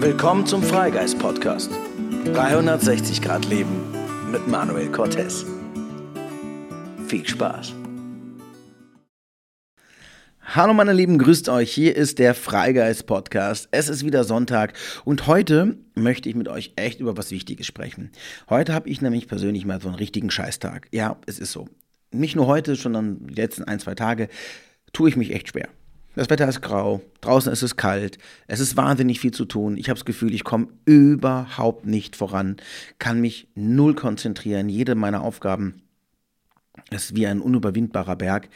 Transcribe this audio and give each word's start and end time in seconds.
Willkommen 0.00 0.44
zum 0.44 0.62
Freigeist 0.62 1.18
Podcast. 1.18 1.70
360 2.26 3.22
Grad 3.22 3.46
Leben 3.46 3.92
mit 4.30 4.46
Manuel 4.48 4.90
Cortez. 4.90 5.46
Viel 7.06 7.26
Spaß. 7.26 7.72
Hallo 10.42 10.74
meine 10.74 10.92
Lieben, 10.92 11.18
grüßt 11.18 11.48
euch. 11.48 11.72
Hier 11.72 11.96
ist 11.96 12.18
der 12.18 12.34
Freigeist 12.34 13.06
Podcast. 13.06 13.68
Es 13.70 13.88
ist 13.88 14.04
wieder 14.04 14.24
Sonntag 14.24 14.74
und 15.04 15.26
heute 15.26 15.78
möchte 15.94 16.28
ich 16.28 16.34
mit 16.34 16.48
euch 16.48 16.72
echt 16.76 17.00
über 17.00 17.16
was 17.16 17.30
Wichtiges 17.30 17.66
sprechen. 17.66 18.10
Heute 18.50 18.74
habe 18.74 18.88
ich 18.88 19.00
nämlich 19.00 19.28
persönlich 19.28 19.64
mal 19.64 19.80
so 19.80 19.88
einen 19.88 19.96
richtigen 19.96 20.30
Scheißtag. 20.30 20.88
Ja, 20.92 21.16
es 21.26 21.38
ist 21.38 21.52
so. 21.52 21.68
Nicht 22.10 22.36
nur 22.36 22.46
heute, 22.46 22.74
sondern 22.74 23.26
die 23.26 23.34
letzten 23.34 23.64
ein, 23.64 23.80
zwei 23.80 23.94
Tage 23.94 24.28
tue 24.92 25.08
ich 25.08 25.16
mich 25.16 25.32
echt 25.32 25.48
schwer. 25.48 25.68
Das 26.16 26.30
Wetter 26.30 26.48
ist 26.48 26.62
grau, 26.62 27.00
draußen 27.22 27.52
ist 27.52 27.62
es 27.62 27.76
kalt, 27.76 28.18
es 28.46 28.60
ist 28.60 28.76
wahnsinnig 28.76 29.18
viel 29.18 29.32
zu 29.32 29.44
tun. 29.44 29.76
Ich 29.76 29.88
habe 29.88 29.98
das 29.98 30.04
Gefühl, 30.04 30.32
ich 30.32 30.44
komme 30.44 30.68
überhaupt 30.84 31.86
nicht 31.86 32.14
voran, 32.14 32.56
kann 33.00 33.20
mich 33.20 33.48
null 33.56 33.94
konzentrieren. 33.94 34.68
Jede 34.68 34.94
meiner 34.94 35.22
Aufgaben 35.22 35.82
ist 36.90 37.16
wie 37.16 37.26
ein 37.26 37.40
unüberwindbarer 37.40 38.14
Berg. 38.14 38.48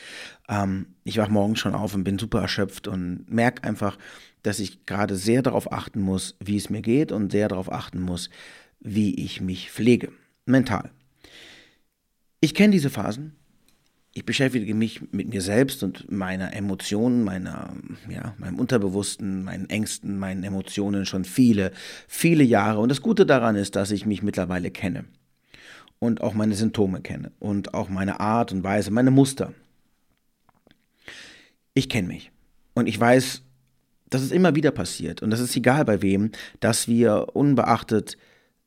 Ähm, 0.49 0.95
ich 1.03 1.19
wache 1.19 1.33
morgens 1.33 1.59
schon 1.59 1.75
auf 1.75 1.95
und 1.95 2.05
bin 2.05 2.19
super 2.19 2.41
erschöpft 2.41 2.87
und 2.87 3.25
merke 3.29 3.65
einfach, 3.65 3.99
dass 4.43 4.61
ich 4.61 4.87
gerade 4.87 5.17
sehr 5.17 5.43
darauf 5.43 5.73
achten 5.73 6.01
muss, 6.01 6.37
wie 6.39 6.57
es 6.57 6.71
mir 6.71 6.83
geht 6.83 7.11
und 7.11 7.33
sehr 7.33 7.49
darauf 7.49 7.73
achten 7.73 8.01
muss, 8.01 8.31
wie 8.79 9.15
ich 9.17 9.41
mich 9.41 9.73
pflege. 9.73 10.13
Mental. 10.47 10.91
Ich 12.41 12.55
kenne 12.55 12.73
diese 12.73 12.91
Phasen 12.91 13.38
ich 14.19 14.25
beschäftige 14.25 14.75
mich 14.75 15.01
mit 15.13 15.29
mir 15.29 15.41
selbst 15.41 15.85
und 15.85 16.11
meiner 16.11 16.53
Emotionen, 16.53 17.23
meiner, 17.23 17.73
ja, 18.11 18.35
meinem 18.39 18.59
Unterbewussten, 18.59 19.45
meinen 19.45 19.71
Ängsten, 19.71 20.19
meinen 20.19 20.43
Emotionen 20.43 21.07
schon 21.07 21.25
viele, 21.25 21.71
viele 22.09 22.43
Jahre. 22.43 22.81
Und 22.81 22.89
das 22.89 23.01
Gute 23.01 23.27
daran 23.27 23.55
ist, 23.55 23.77
dass 23.77 23.93
ich 23.93 24.07
mich 24.07 24.25
mittlerweile 24.25 24.73
kenne 24.73 25.05
und 26.01 26.21
auch 26.21 26.35
meine 26.35 26.57
Symptome 26.57 27.01
kenne 27.01 27.31
und 27.39 27.75
auch 27.75 27.89
meine 27.89 28.19
Art 28.19 28.51
und 28.51 28.65
Weise, 28.65 28.91
meine 28.91 29.13
Muster. 29.13 29.53
Ich 31.75 31.89
kenne 31.89 32.09
mich 32.09 32.33
und 32.75 32.89
ich 32.89 32.99
weiß, 32.99 33.43
dass 34.11 34.23
es 34.23 34.33
immer 34.33 34.57
wieder 34.57 34.73
passiert 34.73 35.23
und 35.23 35.31
das 35.31 35.39
ist 35.39 35.55
egal 35.55 35.85
bei 35.85 36.03
wem, 36.03 36.33
dass 36.59 36.89
wir 36.89 37.37
unbeachtet 37.37 38.19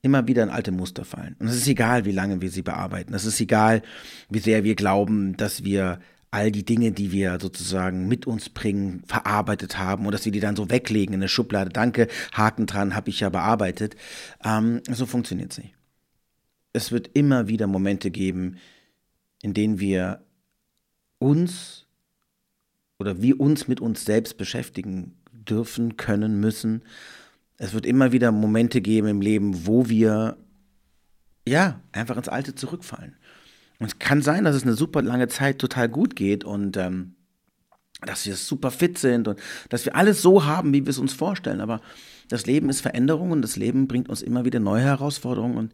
immer 0.01 0.27
wieder 0.27 0.43
in 0.43 0.49
alte 0.49 0.71
Muster 0.71 1.05
fallen. 1.05 1.35
Und 1.39 1.47
es 1.47 1.55
ist 1.55 1.67
egal, 1.67 2.05
wie 2.05 2.11
lange 2.11 2.41
wir 2.41 2.49
sie 2.49 2.63
bearbeiten. 2.63 3.13
Es 3.13 3.25
ist 3.25 3.39
egal, 3.39 3.81
wie 4.29 4.39
sehr 4.39 4.63
wir 4.63 4.75
glauben, 4.75 5.37
dass 5.37 5.63
wir 5.63 5.99
all 6.31 6.49
die 6.49 6.65
Dinge, 6.65 6.93
die 6.93 7.11
wir 7.11 7.37
sozusagen 7.41 8.07
mit 8.07 8.25
uns 8.25 8.49
bringen, 8.49 9.03
verarbeitet 9.05 9.77
haben 9.77 10.05
und 10.05 10.13
dass 10.13 10.25
wir 10.25 10.31
die 10.31 10.39
dann 10.39 10.55
so 10.55 10.69
weglegen 10.69 11.13
in 11.13 11.19
eine 11.19 11.27
Schublade. 11.27 11.69
Danke, 11.69 12.07
Haken 12.31 12.65
dran, 12.65 12.95
habe 12.95 13.09
ich 13.09 13.19
ja 13.19 13.29
bearbeitet. 13.29 13.95
Ähm, 14.43 14.81
so 14.89 15.05
funktioniert 15.05 15.51
es 15.51 15.57
nicht. 15.57 15.75
Es 16.73 16.91
wird 16.91 17.09
immer 17.13 17.49
wieder 17.49 17.67
Momente 17.67 18.11
geben, 18.11 18.57
in 19.41 19.53
denen 19.53 19.79
wir 19.79 20.23
uns 21.19 21.85
oder 22.97 23.21
wir 23.21 23.39
uns 23.39 23.67
mit 23.67 23.81
uns 23.81 24.05
selbst 24.05 24.37
beschäftigen 24.37 25.17
dürfen, 25.33 25.97
können, 25.97 26.39
müssen 26.39 26.83
es 27.61 27.73
wird 27.73 27.85
immer 27.85 28.11
wieder 28.11 28.31
Momente 28.31 28.81
geben 28.81 29.07
im 29.07 29.21
Leben, 29.21 29.67
wo 29.67 29.87
wir 29.87 30.35
ja 31.47 31.79
einfach 31.91 32.17
ins 32.17 32.27
Alte 32.27 32.55
zurückfallen. 32.55 33.15
Und 33.77 33.85
es 33.85 33.99
kann 33.99 34.23
sein, 34.23 34.45
dass 34.45 34.55
es 34.55 34.63
eine 34.63 34.73
super 34.73 35.03
lange 35.03 35.27
Zeit 35.27 35.59
total 35.59 35.87
gut 35.87 36.15
geht 36.15 36.43
und 36.43 36.75
ähm, 36.75 37.13
dass 38.01 38.25
wir 38.25 38.35
super 38.35 38.71
fit 38.71 38.97
sind 38.97 39.27
und 39.27 39.39
dass 39.69 39.85
wir 39.85 39.95
alles 39.95 40.23
so 40.23 40.43
haben, 40.45 40.73
wie 40.73 40.85
wir 40.85 40.89
es 40.89 40.97
uns 40.97 41.13
vorstellen. 41.13 41.61
Aber 41.61 41.81
das 42.29 42.47
Leben 42.47 42.67
ist 42.67 42.81
Veränderung 42.81 43.29
und 43.29 43.43
das 43.43 43.57
Leben 43.57 43.87
bringt 43.87 44.09
uns 44.09 44.23
immer 44.23 44.43
wieder 44.43 44.59
neue 44.59 44.81
Herausforderungen. 44.81 45.57
Und 45.57 45.73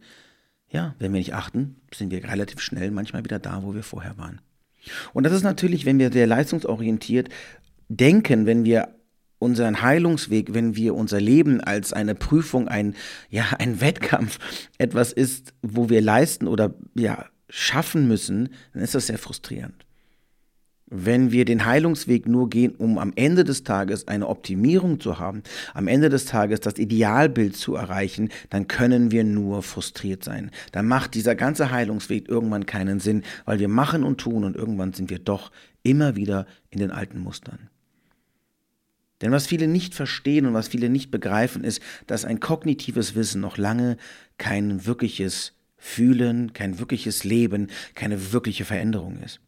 ja, 0.68 0.94
wenn 0.98 1.14
wir 1.14 1.20
nicht 1.20 1.34
achten, 1.34 1.76
sind 1.94 2.10
wir 2.10 2.22
relativ 2.22 2.60
schnell 2.60 2.90
manchmal 2.90 3.24
wieder 3.24 3.38
da, 3.38 3.62
wo 3.62 3.74
wir 3.74 3.82
vorher 3.82 4.18
waren. 4.18 4.42
Und 5.14 5.24
das 5.24 5.32
ist 5.32 5.42
natürlich, 5.42 5.86
wenn 5.86 5.98
wir 5.98 6.12
sehr 6.12 6.26
leistungsorientiert 6.26 7.30
denken, 7.88 8.44
wenn 8.44 8.64
wir 8.64 8.97
unseren 9.38 9.82
Heilungsweg, 9.82 10.54
wenn 10.54 10.76
wir 10.76 10.94
unser 10.94 11.20
Leben 11.20 11.60
als 11.60 11.92
eine 11.92 12.14
Prüfung, 12.14 12.68
ein, 12.68 12.94
ja, 13.30 13.44
ein 13.58 13.80
Wettkampf 13.80 14.38
etwas 14.78 15.12
ist, 15.12 15.54
wo 15.62 15.88
wir 15.88 16.00
leisten 16.00 16.46
oder 16.46 16.74
ja, 16.94 17.26
schaffen 17.48 18.08
müssen, 18.08 18.50
dann 18.72 18.82
ist 18.82 18.94
das 18.94 19.06
sehr 19.06 19.18
frustrierend. 19.18 19.84
Wenn 20.90 21.32
wir 21.32 21.44
den 21.44 21.66
Heilungsweg 21.66 22.26
nur 22.26 22.48
gehen, 22.48 22.74
um 22.74 22.96
am 22.96 23.12
Ende 23.14 23.44
des 23.44 23.62
Tages 23.62 24.08
eine 24.08 24.26
Optimierung 24.26 25.00
zu 25.00 25.18
haben, 25.18 25.42
am 25.74 25.86
Ende 25.86 26.08
des 26.08 26.24
Tages 26.24 26.60
das 26.60 26.78
Idealbild 26.78 27.56
zu 27.56 27.74
erreichen, 27.74 28.30
dann 28.48 28.68
können 28.68 29.10
wir 29.10 29.22
nur 29.22 29.62
frustriert 29.62 30.24
sein. 30.24 30.50
Dann 30.72 30.88
macht 30.88 31.14
dieser 31.14 31.34
ganze 31.34 31.70
Heilungsweg 31.70 32.26
irgendwann 32.30 32.64
keinen 32.64 33.00
Sinn, 33.00 33.22
weil 33.44 33.58
wir 33.58 33.68
machen 33.68 34.02
und 34.02 34.18
tun 34.18 34.44
und 34.44 34.56
irgendwann 34.56 34.94
sind 34.94 35.10
wir 35.10 35.18
doch 35.18 35.52
immer 35.82 36.16
wieder 36.16 36.46
in 36.70 36.78
den 36.78 36.90
alten 36.90 37.18
Mustern. 37.18 37.68
Denn 39.20 39.32
was 39.32 39.46
viele 39.46 39.66
nicht 39.66 39.94
verstehen 39.94 40.46
und 40.46 40.54
was 40.54 40.68
viele 40.68 40.88
nicht 40.88 41.10
begreifen, 41.10 41.64
ist, 41.64 41.82
dass 42.06 42.24
ein 42.24 42.40
kognitives 42.40 43.14
Wissen 43.14 43.40
noch 43.40 43.56
lange 43.58 43.96
kein 44.36 44.86
wirkliches 44.86 45.54
Fühlen, 45.76 46.52
kein 46.52 46.78
wirkliches 46.78 47.24
Leben, 47.24 47.68
keine 47.94 48.32
wirkliche 48.32 48.64
Veränderung 48.64 49.18
ist. 49.18 49.40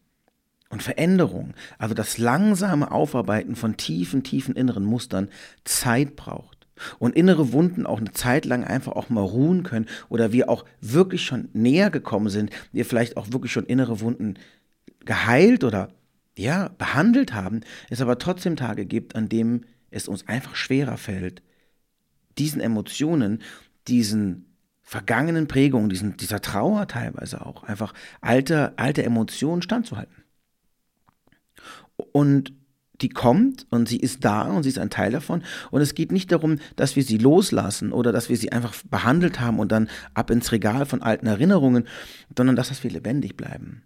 Und 0.70 0.82
Veränderung, 0.82 1.54
also 1.78 1.94
das 1.94 2.18
langsame 2.18 2.92
Aufarbeiten 2.92 3.56
von 3.56 3.76
tiefen, 3.76 4.22
tiefen 4.22 4.54
inneren 4.54 4.84
Mustern, 4.84 5.28
Zeit 5.64 6.14
braucht. 6.14 6.68
Und 6.98 7.16
innere 7.16 7.52
Wunden 7.52 7.84
auch 7.84 7.98
eine 7.98 8.12
Zeit 8.12 8.46
lang 8.46 8.64
einfach 8.64 8.92
auch 8.92 9.10
mal 9.10 9.24
ruhen 9.24 9.64
können 9.64 9.86
oder 10.08 10.32
wir 10.32 10.48
auch 10.48 10.64
wirklich 10.80 11.24
schon 11.24 11.48
näher 11.52 11.90
gekommen 11.90 12.30
sind, 12.30 12.50
wir 12.72 12.86
vielleicht 12.86 13.16
auch 13.16 13.32
wirklich 13.32 13.52
schon 13.52 13.66
innere 13.66 14.00
Wunden 14.00 14.34
geheilt 15.04 15.64
oder 15.64 15.90
ja, 16.38 16.68
behandelt 16.78 17.34
haben, 17.34 17.60
es 17.88 18.00
aber 18.00 18.18
trotzdem 18.18 18.56
Tage 18.56 18.86
gibt, 18.86 19.14
an 19.14 19.28
denen 19.28 19.66
es 19.90 20.08
uns 20.08 20.26
einfach 20.28 20.54
schwerer 20.54 20.96
fällt, 20.96 21.42
diesen 22.38 22.60
Emotionen, 22.60 23.42
diesen 23.88 24.46
vergangenen 24.82 25.46
Prägungen, 25.46 25.88
diesen, 25.88 26.16
dieser 26.16 26.40
Trauer 26.40 26.88
teilweise 26.88 27.44
auch, 27.44 27.64
einfach 27.64 27.92
alte, 28.20 28.78
alte 28.78 29.04
Emotionen 29.04 29.62
standzuhalten. 29.62 30.24
Und 32.12 32.54
die 33.00 33.08
kommt 33.08 33.66
und 33.70 33.88
sie 33.88 33.98
ist 33.98 34.24
da 34.24 34.42
und 34.42 34.62
sie 34.62 34.68
ist 34.68 34.78
ein 34.78 34.90
Teil 34.90 35.12
davon. 35.12 35.42
Und 35.70 35.80
es 35.80 35.94
geht 35.94 36.12
nicht 36.12 36.32
darum, 36.32 36.58
dass 36.76 36.96
wir 36.96 37.02
sie 37.02 37.18
loslassen 37.18 37.92
oder 37.92 38.12
dass 38.12 38.28
wir 38.28 38.36
sie 38.36 38.52
einfach 38.52 38.74
behandelt 38.90 39.40
haben 39.40 39.58
und 39.58 39.72
dann 39.72 39.88
ab 40.14 40.30
ins 40.30 40.52
Regal 40.52 40.86
von 40.86 41.02
alten 41.02 41.26
Erinnerungen, 41.26 41.86
sondern 42.36 42.56
dass 42.56 42.82
wir 42.82 42.90
lebendig 42.90 43.36
bleiben 43.36 43.82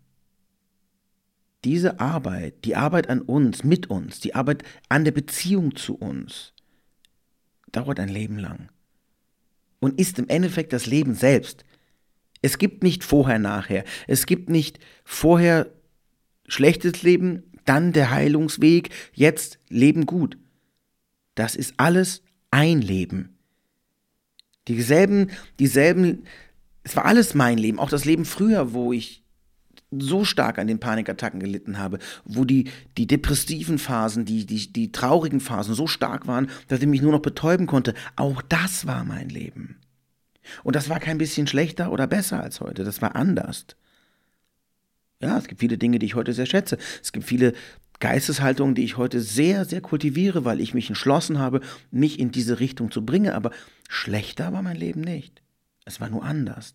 diese 1.65 2.01
Arbeit, 2.01 2.65
die 2.65 2.77
Arbeit 2.77 3.09
an 3.09 3.23
uns, 3.23 3.65
mit 3.65 3.89
uns, 3.89 4.21
die 4.21 4.35
Arbeit 4.35 4.63
an 4.89 5.05
der 5.05 5.13
Beziehung 5.13 5.77
zu 5.77 5.97
uns, 5.97 6.53
dauert 7.73 7.99
ein 7.99 8.09
Leben 8.09 8.39
lang 8.39 8.69
und 9.81 9.99
ist 9.99 10.19
im 10.19 10.29
Endeffekt 10.29 10.73
das 10.73 10.87
Leben 10.87 11.15
selbst. 11.15 11.65
Es 12.43 12.59
gibt 12.59 12.83
nicht 12.83 13.05
vorher, 13.05 13.39
nachher. 13.39 13.85
Es 14.07 14.27
gibt 14.27 14.51
nicht 14.51 14.79
vorher 15.05 15.73
schlechtes 16.47 17.03
Leben, 17.03 17.43
dann 17.65 17.93
der 17.93 18.11
Heilungsweg, 18.11 18.91
jetzt 19.15 19.59
Leben 19.69 20.05
gut. 20.07 20.37
Das 21.35 21.57
ist 21.57 21.75
alles 21.79 22.23
ein 22.51 22.81
Leben. 22.81 23.39
Dieselben, 24.69 25.31
dieselben, 25.59 26.25
es 26.83 26.97
war 26.97 27.07
alles 27.07 27.35
mein 27.35 27.59
Leben, 27.59 27.79
auch 27.79 27.89
das 27.89 28.05
Leben 28.05 28.25
früher, 28.25 28.73
wo 28.73 28.93
ich 28.93 29.24
so 30.01 30.25
stark 30.25 30.59
an 30.59 30.67
den 30.67 30.81
Panikattacken 30.81 31.41
gelitten 31.41 31.79
habe, 31.79 31.99
wo 32.25 32.45
die, 32.45 32.71
die 32.97 33.07
depressiven 33.07 33.79
Phasen, 33.79 34.25
die, 34.25 34.47
die, 34.47 34.73
die 34.73 34.93
traurigen 34.93 35.41
Phasen 35.41 35.75
so 35.75 35.87
stark 35.87 36.27
waren, 36.27 36.49
dass 36.69 36.81
ich 36.81 36.87
mich 36.87 37.03
nur 37.03 37.13
noch 37.13 37.21
betäuben 37.23 37.67
konnte. 37.67 37.95
Auch 38.17 38.43
das 38.43 38.87
war 38.87 39.05
mein 39.05 39.29
Leben. 39.29 39.79
Und 40.63 40.77
das 40.77 40.89
war 40.89 41.01
kein 41.01 41.19
bisschen 41.19 41.47
schlechter 41.47 41.91
oder 41.91 42.07
besser 42.07 42.43
als 42.43 42.61
heute, 42.61 42.85
das 42.85 43.01
war 43.01 43.17
anders. 43.17 43.67
Ja, 45.21 45.39
es 45.39 45.49
gibt 45.49 45.61
viele 45.61 45.79
Dinge, 45.79 45.99
die 45.99 46.07
ich 46.07 46.15
heute 46.15 46.35
sehr 46.35 46.47
schätze. 46.47 46.77
Es 47.03 47.13
gibt 47.13 47.25
viele 47.25 47.55
Geisteshaltungen, 48.01 48.75
die 48.75 48.85
ich 48.85 48.99
heute 48.99 49.21
sehr, 49.21 49.65
sehr 49.65 49.81
kultiviere, 49.81 50.45
weil 50.45 50.61
ich 50.61 50.75
mich 50.75 50.89
entschlossen 50.89 51.39
habe, 51.39 51.61
mich 51.91 52.19
in 52.19 52.31
diese 52.31 52.61
Richtung 52.61 52.91
zu 52.91 53.07
bringen. 53.07 53.33
Aber 53.33 53.51
schlechter 53.89 54.53
war 54.53 54.63
mein 54.63 54.77
Leben 54.77 55.01
nicht. 55.01 55.43
Es 55.87 56.01
war 56.01 56.11
nur 56.11 56.25
anders. 56.25 56.75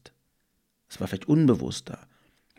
Es 0.89 0.99
war 0.99 1.07
vielleicht 1.07 1.27
unbewusster. 1.27 2.07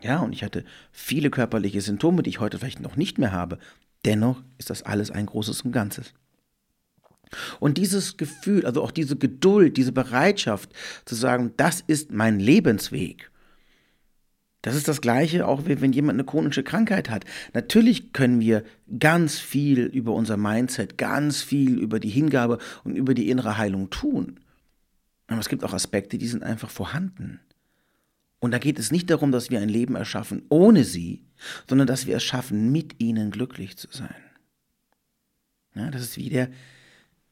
Ja, 0.01 0.19
und 0.19 0.33
ich 0.33 0.43
hatte 0.43 0.65
viele 0.91 1.29
körperliche 1.29 1.81
Symptome, 1.81 2.23
die 2.23 2.31
ich 2.31 2.39
heute 2.39 2.57
vielleicht 2.57 2.79
noch 2.79 2.95
nicht 2.95 3.17
mehr 3.17 3.31
habe. 3.31 3.59
Dennoch 4.05 4.41
ist 4.57 4.69
das 4.69 4.83
alles 4.83 5.11
ein 5.11 5.27
großes 5.27 5.61
und 5.61 5.71
Ganzes. 5.71 6.13
Und 7.59 7.77
dieses 7.77 8.17
Gefühl, 8.17 8.65
also 8.65 8.81
auch 8.81 8.91
diese 8.91 9.15
Geduld, 9.15 9.77
diese 9.77 9.91
Bereitschaft 9.91 10.71
zu 11.05 11.15
sagen, 11.15 11.53
das 11.57 11.81
ist 11.81 12.11
mein 12.11 12.39
Lebensweg, 12.39 13.31
Das 14.63 14.75
ist 14.75 14.87
das 14.87 15.01
Gleiche, 15.01 15.47
auch 15.47 15.63
wenn 15.65 15.91
jemand 15.91 16.17
eine 16.17 16.23
chronische 16.25 16.63
Krankheit 16.63 17.09
hat. 17.09 17.25
Natürlich 17.53 18.13
können 18.13 18.39
wir 18.39 18.63
ganz 18.99 19.39
viel 19.39 19.85
über 19.85 20.13
unser 20.13 20.37
Mindset, 20.37 20.99
ganz 20.99 21.41
viel 21.41 21.79
über 21.79 21.99
die 21.99 22.09
Hingabe 22.09 22.59
und 22.83 22.95
über 22.95 23.15
die 23.15 23.29
innere 23.29 23.57
Heilung 23.57 23.89
tun. 23.89 24.39
Aber 25.27 25.39
es 25.39 25.49
gibt 25.49 25.63
auch 25.63 25.73
Aspekte, 25.73 26.19
die 26.19 26.27
sind 26.27 26.43
einfach 26.43 26.69
vorhanden. 26.69 27.39
Und 28.41 28.51
da 28.51 28.57
geht 28.57 28.79
es 28.79 28.91
nicht 28.91 29.09
darum, 29.11 29.31
dass 29.31 29.51
wir 29.51 29.61
ein 29.61 29.69
Leben 29.69 29.95
erschaffen 29.95 30.41
ohne 30.49 30.83
sie, 30.83 31.23
sondern 31.69 31.87
dass 31.87 32.07
wir 32.07 32.17
es 32.17 32.23
schaffen, 32.23 32.71
mit 32.71 32.99
ihnen 32.99 33.29
glücklich 33.29 33.77
zu 33.77 33.87
sein. 33.91 34.15
Ja, 35.75 35.91
das 35.91 36.01
ist 36.01 36.17
wie 36.17 36.47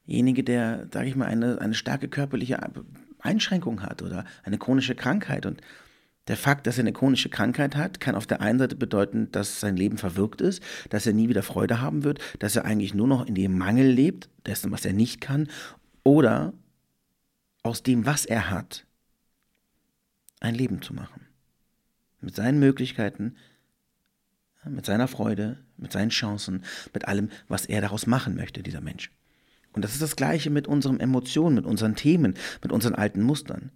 derjenige, 0.06 0.44
der, 0.44 0.88
sage 0.94 1.10
ich 1.10 1.16
mal, 1.16 1.26
eine, 1.26 1.60
eine 1.60 1.74
starke 1.74 2.08
körperliche 2.08 2.60
Einschränkung 3.18 3.82
hat 3.82 4.04
oder 4.04 4.24
eine 4.44 4.60
chronische 4.60 4.94
Krankheit. 4.94 5.48
Und 5.48 5.62
der 6.28 6.38
Fakt, 6.38 6.68
dass 6.68 6.78
er 6.78 6.84
eine 6.84 6.94
chronische 6.94 7.30
Krankheit 7.30 7.76
hat, 7.76 8.00
kann 8.00 8.14
auf 8.14 8.28
der 8.28 8.42
einen 8.42 8.60
Seite 8.60 8.76
bedeuten, 8.76 9.32
dass 9.32 9.60
sein 9.60 9.76
Leben 9.76 9.98
verwirkt 9.98 10.42
ist, 10.42 10.62
dass 10.90 11.08
er 11.08 11.14
nie 11.14 11.28
wieder 11.28 11.42
Freude 11.42 11.82
haben 11.82 12.04
wird, 12.04 12.20
dass 12.38 12.56
er 12.56 12.66
eigentlich 12.66 12.94
nur 12.94 13.08
noch 13.08 13.26
in 13.26 13.34
dem 13.34 13.58
Mangel 13.58 13.90
lebt, 13.90 14.30
dessen, 14.46 14.72
was 14.72 14.86
er 14.86 14.94
nicht 14.94 15.22
kann, 15.22 15.50
oder 16.04 16.54
aus 17.64 17.82
dem, 17.82 18.06
was 18.06 18.26
er 18.26 18.52
hat, 18.52 18.86
ein 20.40 20.56
Leben 20.56 20.82
zu 20.82 20.94
machen. 20.94 21.28
Mit 22.22 22.36
seinen 22.36 22.60
Möglichkeiten, 22.60 23.36
mit 24.66 24.86
seiner 24.86 25.08
Freude, 25.08 25.60
mit 25.78 25.92
seinen 25.92 26.10
Chancen, 26.10 26.64
mit 26.94 27.08
allem, 27.08 27.30
was 27.48 27.66
er 27.66 27.82
daraus 27.82 28.08
machen 28.08 28.36
möchte, 28.36 28.62
dieser 28.62 28.82
Mensch. 28.82 29.12
Und 29.74 29.84
das 29.84 29.94
ist 29.94 30.02
das 30.02 30.16
Gleiche 30.16 30.50
mit 30.50 30.68
unseren 30.68 31.00
Emotionen, 31.00 31.56
mit 31.56 31.66
unseren 31.66 31.96
Themen, 31.96 32.34
mit 32.62 32.72
unseren 32.72 32.96
alten 32.96 33.22
Mustern. 33.22 33.72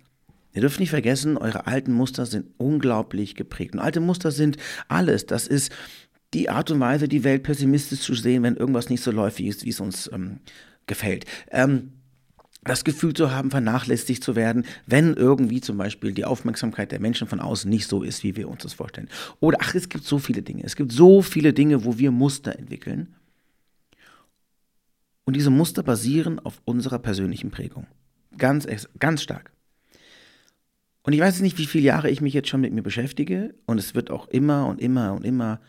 Ihr 0.54 0.62
dürft 0.62 0.80
nicht 0.80 0.90
vergessen, 0.90 1.38
eure 1.38 1.68
alten 1.68 1.94
Muster 1.94 2.26
sind 2.26 2.48
unglaublich 2.58 3.36
geprägt. 3.36 3.74
Und 3.74 3.80
alte 3.80 4.00
Muster 4.00 4.32
sind 4.32 4.58
alles. 4.88 5.26
Das 5.26 5.48
ist 5.48 5.72
die 6.34 6.50
Art 6.50 6.70
und 6.72 6.80
Weise, 6.80 7.08
die 7.08 7.24
Welt 7.24 7.44
pessimistisch 7.44 8.02
zu 8.02 8.14
sehen, 8.14 8.44
wenn 8.44 8.56
irgendwas 8.56 8.90
nicht 8.90 9.02
so 9.02 9.12
läuft, 9.12 9.40
wie 9.40 9.48
es, 9.48 9.64
wie 9.66 9.70
es 9.70 9.80
uns 9.80 10.10
ähm, 10.14 10.40
gefällt. 10.86 11.26
Ähm, 11.52 11.94
das 12.64 12.84
Gefühl 12.84 13.14
zu 13.14 13.32
haben, 13.32 13.52
vernachlässigt 13.52 14.24
zu 14.24 14.36
werden, 14.36 14.66
wenn 14.86 15.14
irgendwie 15.14 15.62
zum 15.62 15.78
Beispiel 15.78 16.14
die 16.14 16.26
Aufmerksamkeit 16.26 16.92
der 16.92 17.00
Menschen 17.00 17.28
von 17.28 17.40
außen 17.40 17.70
nicht 17.70 17.88
so 17.88 18.04
ist, 18.04 18.24
wie 18.24 18.36
wir 18.36 18.50
uns 18.50 18.64
das 18.64 18.74
vorstellen. 18.74 19.10
Oder 19.40 19.58
ach, 19.62 19.76
es 19.76 19.90
gibt 19.90 20.06
so 20.06 20.20
viele 20.20 20.42
Dinge. 20.42 20.64
Es 20.64 20.76
gibt 20.76 20.92
so 20.92 21.22
viele 21.22 21.54
Dinge, 21.54 21.86
wo 21.86 21.98
wir 21.98 22.12
Muster 22.12 22.58
entwickeln. 22.58 23.16
Und 25.26 25.36
diese 25.36 25.50
Muster 25.50 25.84
basieren 25.84 26.40
auf 26.40 26.62
unserer 26.66 27.00
persönlichen 27.00 27.52
Prägung. 27.52 27.88
Ganz, 28.38 28.68
ganz 29.00 29.22
stark. 29.22 29.52
Und 31.04 31.14
ich 31.14 31.20
weiß 31.20 31.42
nicht, 31.42 31.58
wie 31.58 31.66
viele 31.66 31.84
Jahre 31.84 32.10
ich 32.10 32.22
mich 32.22 32.34
jetzt 32.34 32.50
schon 32.50 32.62
mit 32.62 32.74
mir 32.74 32.82
beschäftige. 32.82 33.56
Und 33.66 33.78
es 33.78 33.94
wird 33.94 34.10
auch 34.10 34.28
immer 34.30 34.68
und 34.68 34.80
immer 34.82 35.14
und 35.14 35.26
immer 35.26 35.60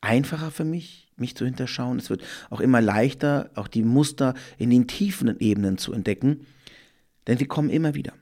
einfacher 0.00 0.50
für 0.50 0.64
mich, 0.64 1.01
mich 1.16 1.36
zu 1.36 1.44
hinterschauen. 1.44 1.98
Es 1.98 2.10
wird 2.10 2.22
auch 2.50 2.60
immer 2.60 2.80
leichter, 2.80 3.50
auch 3.54 3.68
die 3.68 3.82
Muster 3.82 4.34
in 4.58 4.70
den 4.70 4.86
tiefen 4.86 5.38
Ebenen 5.40 5.78
zu 5.78 5.92
entdecken. 5.92 6.46
Denn 7.26 7.38
sie 7.38 7.46
kommen 7.46 7.70
immer 7.70 7.94
wieder. 7.94 8.12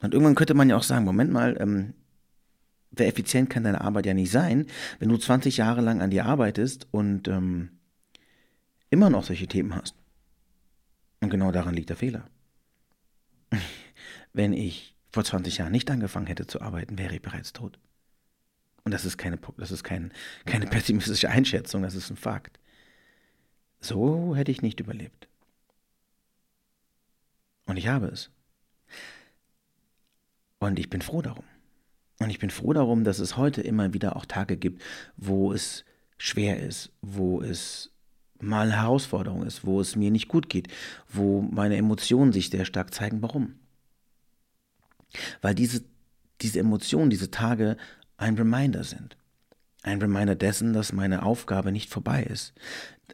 Und 0.00 0.12
irgendwann 0.12 0.34
könnte 0.34 0.54
man 0.54 0.68
ja 0.68 0.76
auch 0.76 0.82
sagen, 0.82 1.04
Moment 1.04 1.32
mal, 1.32 1.56
ähm, 1.58 1.94
wer 2.90 3.08
effizient 3.08 3.50
kann 3.50 3.64
deine 3.64 3.80
Arbeit 3.80 4.06
ja 4.06 4.14
nicht 4.14 4.30
sein, 4.30 4.66
wenn 4.98 5.08
du 5.08 5.16
20 5.16 5.56
Jahre 5.56 5.80
lang 5.80 6.00
an 6.00 6.10
dir 6.10 6.26
arbeitest 6.26 6.86
und 6.90 7.28
ähm, 7.28 7.70
immer 8.90 9.10
noch 9.10 9.24
solche 9.24 9.46
Themen 9.46 9.74
hast. 9.74 9.96
Und 11.20 11.30
genau 11.30 11.52
daran 11.52 11.74
liegt 11.74 11.88
der 11.88 11.96
Fehler. 11.96 12.28
Wenn 14.32 14.52
ich 14.52 14.94
vor 15.10 15.24
20 15.24 15.58
Jahren 15.58 15.72
nicht 15.72 15.90
angefangen 15.90 16.26
hätte 16.26 16.46
zu 16.46 16.60
arbeiten, 16.60 16.98
wäre 16.98 17.14
ich 17.14 17.22
bereits 17.22 17.52
tot. 17.52 17.78
Und 18.84 18.92
das 18.92 19.04
ist 19.04 19.16
keine, 19.16 19.38
das 19.56 19.72
ist 19.72 19.82
kein, 19.82 20.12
keine 20.44 20.66
pessimistische 20.66 21.30
Einschätzung, 21.30 21.82
das 21.82 21.94
ist 21.94 22.10
ein 22.10 22.16
Fakt. 22.16 22.60
So 23.80 24.36
hätte 24.36 24.50
ich 24.50 24.62
nicht 24.62 24.80
überlebt. 24.80 25.28
Und 27.66 27.78
ich 27.78 27.88
habe 27.88 28.06
es. 28.06 28.30
Und 30.58 30.78
ich 30.78 30.90
bin 30.90 31.02
froh 31.02 31.22
darum. 31.22 31.44
Und 32.20 32.30
ich 32.30 32.38
bin 32.38 32.50
froh 32.50 32.72
darum, 32.72 33.04
dass 33.04 33.18
es 33.18 33.36
heute 33.36 33.62
immer 33.62 33.92
wieder 33.92 34.16
auch 34.16 34.24
Tage 34.24 34.56
gibt, 34.56 34.82
wo 35.16 35.52
es 35.52 35.84
schwer 36.16 36.62
ist, 36.62 36.92
wo 37.00 37.42
es 37.42 37.90
mal 38.40 38.66
eine 38.66 38.80
Herausforderung 38.82 39.44
ist, 39.44 39.66
wo 39.66 39.80
es 39.80 39.96
mir 39.96 40.10
nicht 40.10 40.28
gut 40.28 40.48
geht, 40.48 40.68
wo 41.08 41.40
meine 41.40 41.76
Emotionen 41.76 42.32
sich 42.32 42.50
sehr 42.50 42.64
stark 42.64 42.94
zeigen. 42.94 43.22
Warum? 43.22 43.54
Weil 45.40 45.54
diese, 45.54 45.84
diese 46.40 46.60
Emotionen, 46.60 47.10
diese 47.10 47.30
Tage 47.30 47.76
ein 48.16 48.36
Reminder 48.36 48.84
sind. 48.84 49.16
Ein 49.82 50.00
Reminder 50.00 50.34
dessen, 50.34 50.72
dass 50.72 50.92
meine 50.92 51.22
Aufgabe 51.22 51.70
nicht 51.70 51.90
vorbei 51.90 52.22
ist. 52.22 52.54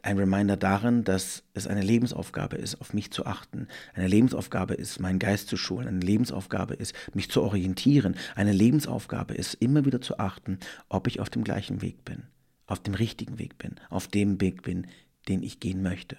Ein 0.03 0.17
Reminder 0.17 0.55
darin, 0.55 1.03
dass 1.03 1.43
es 1.53 1.67
eine 1.67 1.81
Lebensaufgabe 1.81 2.55
ist, 2.55 2.79
auf 2.79 2.93
mich 2.93 3.11
zu 3.11 3.25
achten. 3.25 3.67
Eine 3.93 4.07
Lebensaufgabe 4.07 4.73
ist, 4.73 4.99
meinen 4.99 5.19
Geist 5.19 5.49
zu 5.49 5.57
schulen. 5.57 5.87
Eine 5.87 5.99
Lebensaufgabe 5.99 6.73
ist, 6.73 6.95
mich 7.13 7.29
zu 7.29 7.41
orientieren. 7.41 8.15
Eine 8.35 8.53
Lebensaufgabe 8.53 9.33
ist, 9.33 9.55
immer 9.55 9.85
wieder 9.85 9.99
zu 9.99 10.17
achten, 10.17 10.59
ob 10.87 11.07
ich 11.07 11.19
auf 11.19 11.29
dem 11.29 11.43
gleichen 11.43 11.81
Weg 11.81 12.05
bin, 12.05 12.23
auf 12.67 12.79
dem 12.79 12.93
richtigen 12.93 13.37
Weg 13.37 13.57
bin, 13.57 13.75
auf 13.89 14.07
dem 14.07 14.39
Weg 14.39 14.63
bin, 14.63 14.87
den 15.27 15.43
ich 15.43 15.59
gehen 15.59 15.83
möchte. 15.83 16.17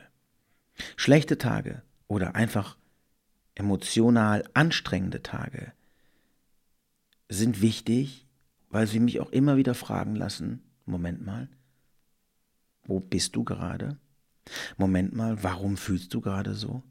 Schlechte 0.96 1.38
Tage 1.38 1.82
oder 2.08 2.34
einfach 2.34 2.76
emotional 3.55 4.44
anstrengende 4.55 5.23
Tage 5.23 5.73
sind 7.29 7.62
wichtig, 7.62 8.21
weil 8.72 8.86
sie 8.86 8.98
mich 8.98 9.20
auch 9.20 9.30
immer 9.30 9.56
wieder 9.56 9.74
fragen 9.74 10.16
lassen, 10.16 10.62
Moment 10.84 11.24
mal, 11.24 11.48
wo 12.84 12.98
bist 12.98 13.36
du 13.36 13.44
gerade? 13.44 13.98
Moment 14.76 15.14
mal, 15.14 15.40
warum 15.44 15.76
fühlst 15.76 16.12
du 16.14 16.20
gerade 16.20 16.54
so? 16.54 16.82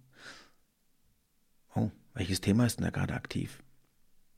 Oh, 1.75 1.91
welches 2.13 2.39
Thema 2.39 2.65
ist 2.65 2.77
denn 2.77 2.85
da 2.85 2.91
gerade 2.91 3.13
aktiv? 3.13 3.61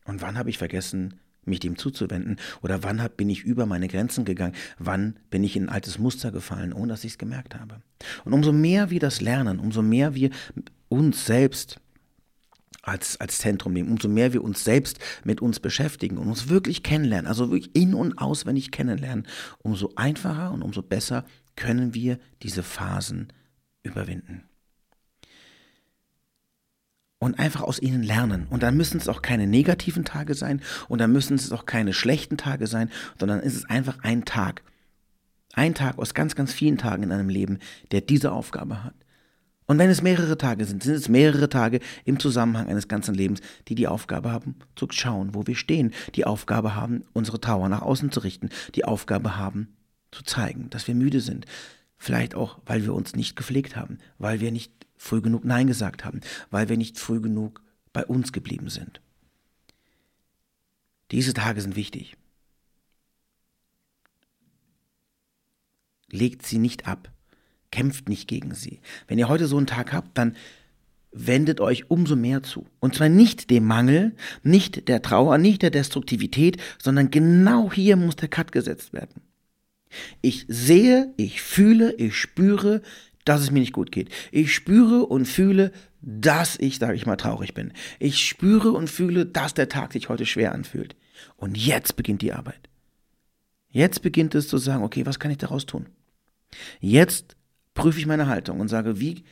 Und 0.06 0.22
wann 0.22 0.38
habe 0.38 0.50
ich 0.50 0.58
vergessen, 0.58 1.20
mich 1.46 1.60
dem 1.60 1.78
zuzuwenden? 1.78 2.38
Oder 2.62 2.82
wann 2.82 3.04
hab, 3.04 3.18
bin 3.18 3.30
ich 3.30 3.44
über 3.44 3.66
meine 3.66 3.90
Grenzen 3.90 4.26
gegangen? 4.26 4.56
Wann 4.80 5.20
bin 5.30 5.44
ich 5.44 5.56
in 5.56 5.66
ein 5.66 5.70
altes 5.70 6.00
Muster 6.00 6.32
gefallen, 6.32 6.74
ohne 6.74 6.88
dass 6.88 7.04
ich 7.04 7.14
es 7.14 7.18
gemerkt 7.18 7.56
habe? 7.56 7.82
Und 8.24 8.34
umso 8.34 8.52
mehr 8.54 8.90
wir 8.90 9.00
das 9.00 9.22
lernen, 9.22 9.60
umso 9.60 9.82
mehr 9.82 10.16
wir 10.16 10.30
uns 10.88 11.26
selbst 11.26 11.80
als, 12.82 13.20
als 13.20 13.38
Zentrum 13.38 13.74
nehmen, 13.74 13.92
umso 13.92 14.08
mehr 14.08 14.34
wir 14.34 14.44
uns 14.44 14.64
selbst 14.64 15.00
mit 15.24 15.42
uns 15.42 15.60
beschäftigen 15.60 16.18
und 16.18 16.28
uns 16.28 16.50
wirklich 16.50 16.84
kennenlernen, 16.84 17.28
also 17.28 17.52
wirklich 17.52 17.76
in- 17.76 17.94
und 17.94 18.18
auswendig 18.18 18.72
kennenlernen, 18.72 19.28
umso 19.60 19.92
einfacher 19.96 20.52
und 20.52 20.62
umso 20.62 20.82
besser 20.82 21.26
können 21.56 21.94
wir 21.94 22.20
diese 22.42 22.64
Phasen 22.64 23.32
überwinden 23.84 24.44
und 27.24 27.40
einfach 27.40 27.62
aus 27.62 27.80
ihnen 27.82 28.04
lernen. 28.04 28.48
Und 28.50 28.64
dann 28.64 28.76
müssen 28.76 28.98
es 28.98 29.08
auch 29.08 29.22
keine 29.22 29.48
negativen 29.48 30.06
Tage 30.06 30.36
sein 30.36 30.62
und 30.90 31.00
dann 31.00 31.12
müssen 31.12 31.36
es 31.36 31.52
auch 31.52 31.66
keine 31.66 31.94
schlechten 31.94 32.38
Tage 32.38 32.68
sein, 32.68 32.92
sondern 33.18 33.40
ist 33.40 33.56
es 33.56 33.66
einfach 33.66 34.00
ein 34.04 34.26
Tag. 34.26 34.62
Ein 35.54 35.74
Tag 35.74 35.98
aus 36.00 36.14
ganz, 36.14 36.36
ganz 36.36 36.52
vielen 36.52 36.78
Tagen 36.78 37.04
in 37.04 37.12
einem 37.12 37.30
Leben, 37.30 37.60
der 37.92 38.02
diese 38.02 38.32
Aufgabe 38.32 38.84
hat. 38.84 38.96
Und 39.66 39.78
wenn 39.78 39.90
es 39.90 40.02
mehrere 40.02 40.38
Tage 40.38 40.66
sind, 40.66 40.84
sind 40.84 40.96
es 40.96 41.10
mehrere 41.10 41.50
Tage 41.50 41.80
im 42.06 42.20
Zusammenhang 42.20 42.68
eines 42.68 42.88
ganzen 42.88 43.16
Lebens, 43.16 43.40
die 43.68 43.76
die 43.76 43.88
Aufgabe 43.88 44.32
haben, 44.32 44.56
zu 44.76 44.88
schauen, 44.92 45.34
wo 45.34 45.48
wir 45.48 45.56
stehen, 45.56 45.94
die 46.16 46.26
Aufgabe 46.26 46.76
haben, 46.76 47.06
unsere 47.14 47.40
Tower 47.40 47.70
nach 47.70 47.82
außen 47.82 48.12
zu 48.12 48.20
richten, 48.20 48.50
die 48.76 48.86
Aufgabe 48.86 49.38
haben, 49.38 49.76
zu 50.12 50.24
zeigen, 50.24 50.70
dass 50.70 50.88
wir 50.88 50.96
müde 50.96 51.22
sind. 51.22 51.46
Vielleicht 51.98 52.36
auch, 52.36 52.60
weil 52.66 52.84
wir 52.84 52.94
uns 52.94 53.16
nicht 53.16 53.36
gepflegt 53.36 53.76
haben, 53.76 54.00
weil 54.18 54.42
wir 54.42 54.52
nicht 54.52 54.74
früh 54.98 55.22
genug 55.22 55.46
Nein 55.46 55.68
gesagt 55.68 56.04
haben, 56.04 56.20
weil 56.52 56.70
wir 56.70 56.78
nicht 56.78 57.00
früh 57.00 57.22
genug 57.22 57.62
bei 57.94 58.06
uns 58.06 58.34
geblieben 58.34 58.70
sind. 58.70 59.02
Diese 61.12 61.34
Tage 61.34 61.62
sind 61.62 61.76
wichtig. 61.76 62.18
Legt 66.10 66.46
sie 66.46 66.58
nicht 66.58 66.88
ab, 66.88 67.12
kämpft 67.74 68.08
nicht 68.08 68.28
gegen 68.28 68.54
sie. 68.54 68.82
Wenn 69.08 69.18
ihr 69.18 69.28
heute 69.28 69.48
so 69.48 69.58
einen 69.58 69.66
Tag 69.66 69.94
habt, 69.94 70.16
dann 70.16 70.36
wendet 71.12 71.60
euch 71.60 71.90
umso 71.90 72.16
mehr 72.16 72.44
zu. 72.44 72.68
Und 72.80 72.94
zwar 72.94 73.10
nicht 73.10 73.50
dem 73.50 73.66
Mangel, 73.66 74.16
nicht 74.44 74.88
der 74.88 75.02
Trauer, 75.02 75.40
nicht 75.40 75.64
der 75.64 75.72
Destruktivität, 75.72 76.58
sondern 76.78 77.10
genau 77.10 77.72
hier 77.72 77.96
muss 77.96 78.16
der 78.16 78.30
Cut 78.30 78.52
gesetzt 78.52 78.94
werden. 78.94 79.22
Ich 80.22 80.46
sehe, 80.48 81.14
ich 81.18 81.42
fühle, 81.42 81.94
ich 81.94 82.16
spüre, 82.16 82.84
dass 83.26 83.42
es 83.42 83.50
mir 83.50 83.60
nicht 83.60 83.74
gut 83.74 83.92
geht. 83.92 84.10
Ich 84.32 84.54
spüre 84.54 85.08
und 85.08 85.26
fühle, 85.26 85.72
dass 86.02 86.60
ich, 86.60 86.78
sage 86.78 86.96
ich 86.96 87.08
mal, 87.08 87.16
traurig 87.16 87.56
bin. 87.56 87.74
Ich 87.98 88.20
spüre 88.20 88.72
und 88.72 88.88
fühle, 88.88 89.26
dass 89.26 89.56
der 89.56 89.70
Tag 89.70 89.94
sich 89.94 90.10
heute 90.10 90.28
schwer 90.28 90.52
anfühlt. 90.52 90.96
Und 91.38 91.58
jetzt 91.58 91.96
beginnt 91.96 92.22
die 92.22 92.34
Arbeit. 92.34 92.70
Jetzt 93.70 94.04
beginnt 94.04 94.36
es 94.36 94.48
zu 94.48 94.60
sagen, 94.60 94.84
okay, 94.84 95.08
was 95.08 95.20
kann 95.20 95.32
ich 95.32 95.40
daraus 95.40 95.66
tun? 95.66 95.88
Jetzt 96.80 97.36
prüfe 97.74 98.00
ich 98.00 98.06
meine 98.06 98.28
Haltung 98.28 98.60
und 98.60 98.68
sage, 98.68 99.00
wie 99.00 99.24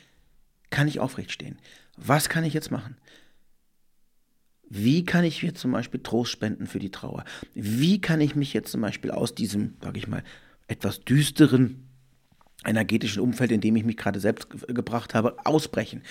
kann 0.69 0.87
ich 0.87 0.99
aufrecht 0.99 1.31
stehen? 1.31 1.57
Was 1.97 2.29
kann 2.29 2.43
ich 2.43 2.53
jetzt 2.53 2.71
machen? 2.71 2.97
Wie 4.69 5.03
kann 5.03 5.25
ich 5.25 5.43
mir 5.43 5.53
zum 5.53 5.71
Beispiel 5.71 5.99
Trost 6.01 6.31
spenden 6.31 6.65
für 6.65 6.79
die 6.79 6.91
Trauer? 6.91 7.25
Wie 7.53 7.99
kann 7.99 8.21
ich 8.21 8.35
mich 8.35 8.53
jetzt 8.53 8.71
zum 8.71 8.81
Beispiel 8.81 9.11
aus 9.11 9.35
diesem, 9.35 9.75
sage 9.81 9.99
ich 9.99 10.07
mal, 10.07 10.23
etwas 10.67 11.01
düsteren 11.01 11.87
energetischen 12.65 13.21
Umfeld, 13.21 13.51
in 13.51 13.59
dem 13.59 13.75
ich 13.75 13.83
mich 13.83 13.97
gerade 13.97 14.21
selbst 14.21 14.49
gebracht 14.67 15.13
habe, 15.13 15.35
ausbrechen? 15.45 16.03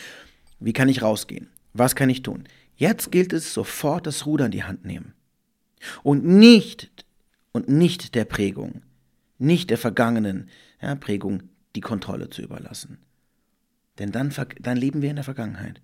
Wie 0.58 0.74
kann 0.74 0.90
ich 0.90 1.00
rausgehen? 1.00 1.48
Was 1.72 1.94
kann 1.94 2.10
ich 2.10 2.22
tun? 2.22 2.44
Jetzt 2.76 3.10
gilt 3.10 3.32
es 3.32 3.54
sofort 3.54 4.06
das 4.06 4.26
Ruder 4.26 4.46
in 4.46 4.52
die 4.52 4.64
Hand 4.64 4.84
nehmen. 4.84 5.14
Und 6.02 6.24
nicht, 6.24 6.90
und 7.52 7.68
nicht 7.68 8.14
der 8.14 8.26
Prägung, 8.26 8.82
nicht 9.38 9.70
der 9.70 9.78
vergangenen 9.78 10.50
ja, 10.82 10.94
Prägung 10.96 11.44
die 11.74 11.80
Kontrolle 11.80 12.30
zu 12.30 12.42
überlassen. 12.42 12.98
Denn 13.98 14.12
dann, 14.12 14.32
dann 14.60 14.76
leben 14.76 15.02
wir 15.02 15.10
in 15.10 15.16
der 15.16 15.24
Vergangenheit. 15.24 15.80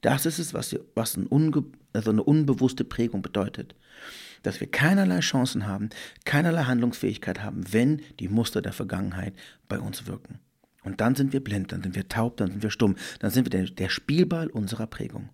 Das 0.00 0.26
ist 0.26 0.38
es, 0.38 0.52
was, 0.52 0.76
was 0.94 1.16
ein 1.16 1.26
unge, 1.26 1.64
also 1.92 2.10
eine 2.10 2.22
unbewusste 2.22 2.84
Prägung 2.84 3.22
bedeutet. 3.22 3.74
Dass 4.42 4.60
wir 4.60 4.68
keinerlei 4.68 5.20
Chancen 5.20 5.66
haben, 5.66 5.90
keinerlei 6.24 6.64
Handlungsfähigkeit 6.64 7.42
haben, 7.42 7.72
wenn 7.72 8.02
die 8.18 8.28
Muster 8.28 8.60
der 8.60 8.72
Vergangenheit 8.72 9.34
bei 9.68 9.78
uns 9.78 10.06
wirken. 10.06 10.40
Und 10.82 11.00
dann 11.00 11.14
sind 11.14 11.32
wir 11.32 11.42
blind, 11.42 11.70
dann 11.70 11.82
sind 11.82 11.94
wir 11.94 12.08
taub, 12.08 12.36
dann 12.38 12.50
sind 12.50 12.62
wir 12.64 12.70
stumm, 12.70 12.96
dann 13.20 13.30
sind 13.30 13.46
wir 13.46 13.50
der, 13.50 13.70
der 13.70 13.88
Spielball 13.88 14.48
unserer 14.48 14.88
Prägung. 14.88 15.28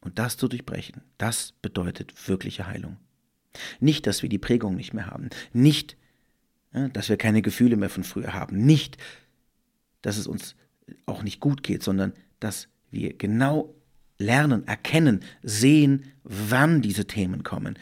Und 0.00 0.18
das 0.20 0.36
zu 0.36 0.46
durchbrechen, 0.46 1.02
das 1.18 1.52
bedeutet 1.62 2.28
wirkliche 2.28 2.66
Heilung. 2.68 2.98
Nicht, 3.80 4.06
dass 4.06 4.22
wir 4.22 4.28
die 4.28 4.38
Prägung 4.38 4.76
nicht 4.76 4.94
mehr 4.94 5.06
haben, 5.06 5.30
nicht, 5.52 5.96
dass 6.72 7.08
wir 7.08 7.16
keine 7.16 7.42
Gefühle 7.42 7.76
mehr 7.76 7.90
von 7.90 8.04
früher 8.04 8.34
haben, 8.34 8.64
nicht, 8.64 8.96
dass 10.00 10.16
es 10.16 10.26
uns 10.26 10.56
auch 11.06 11.22
nicht 11.22 11.40
gut 11.40 11.62
geht, 11.62 11.82
sondern 11.82 12.12
dass 12.40 12.68
wir 12.90 13.16
genau 13.16 13.74
lernen, 14.18 14.66
erkennen, 14.66 15.20
sehen, 15.42 16.04
wann 16.22 16.82
diese 16.82 17.06
Themen 17.06 17.42
kommen, 17.42 17.78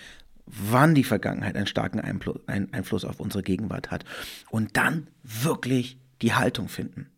wann 0.46 0.94
die 0.94 1.04
Vergangenheit 1.04 1.56
einen 1.56 1.66
starken 1.66 2.00
Einfluss 2.00 3.04
auf 3.04 3.20
unsere 3.20 3.42
Gegenwart 3.42 3.90
hat 3.90 4.04
und 4.50 4.76
dann 4.76 5.08
wirklich 5.22 5.98
die 6.22 6.34
Haltung 6.34 6.68
finden. 6.68 7.10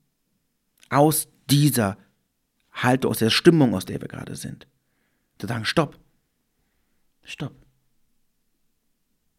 Aus 0.90 1.28
dieser 1.50 1.96
Haltung, 2.72 3.10
aus 3.10 3.18
der 3.18 3.30
Stimmung, 3.30 3.74
aus 3.74 3.84
der 3.84 4.00
wir 4.00 4.08
gerade 4.08 4.36
sind. 4.36 4.66
Zu 5.38 5.46
sagen, 5.46 5.64
stopp, 5.64 5.98
stopp. 7.22 7.54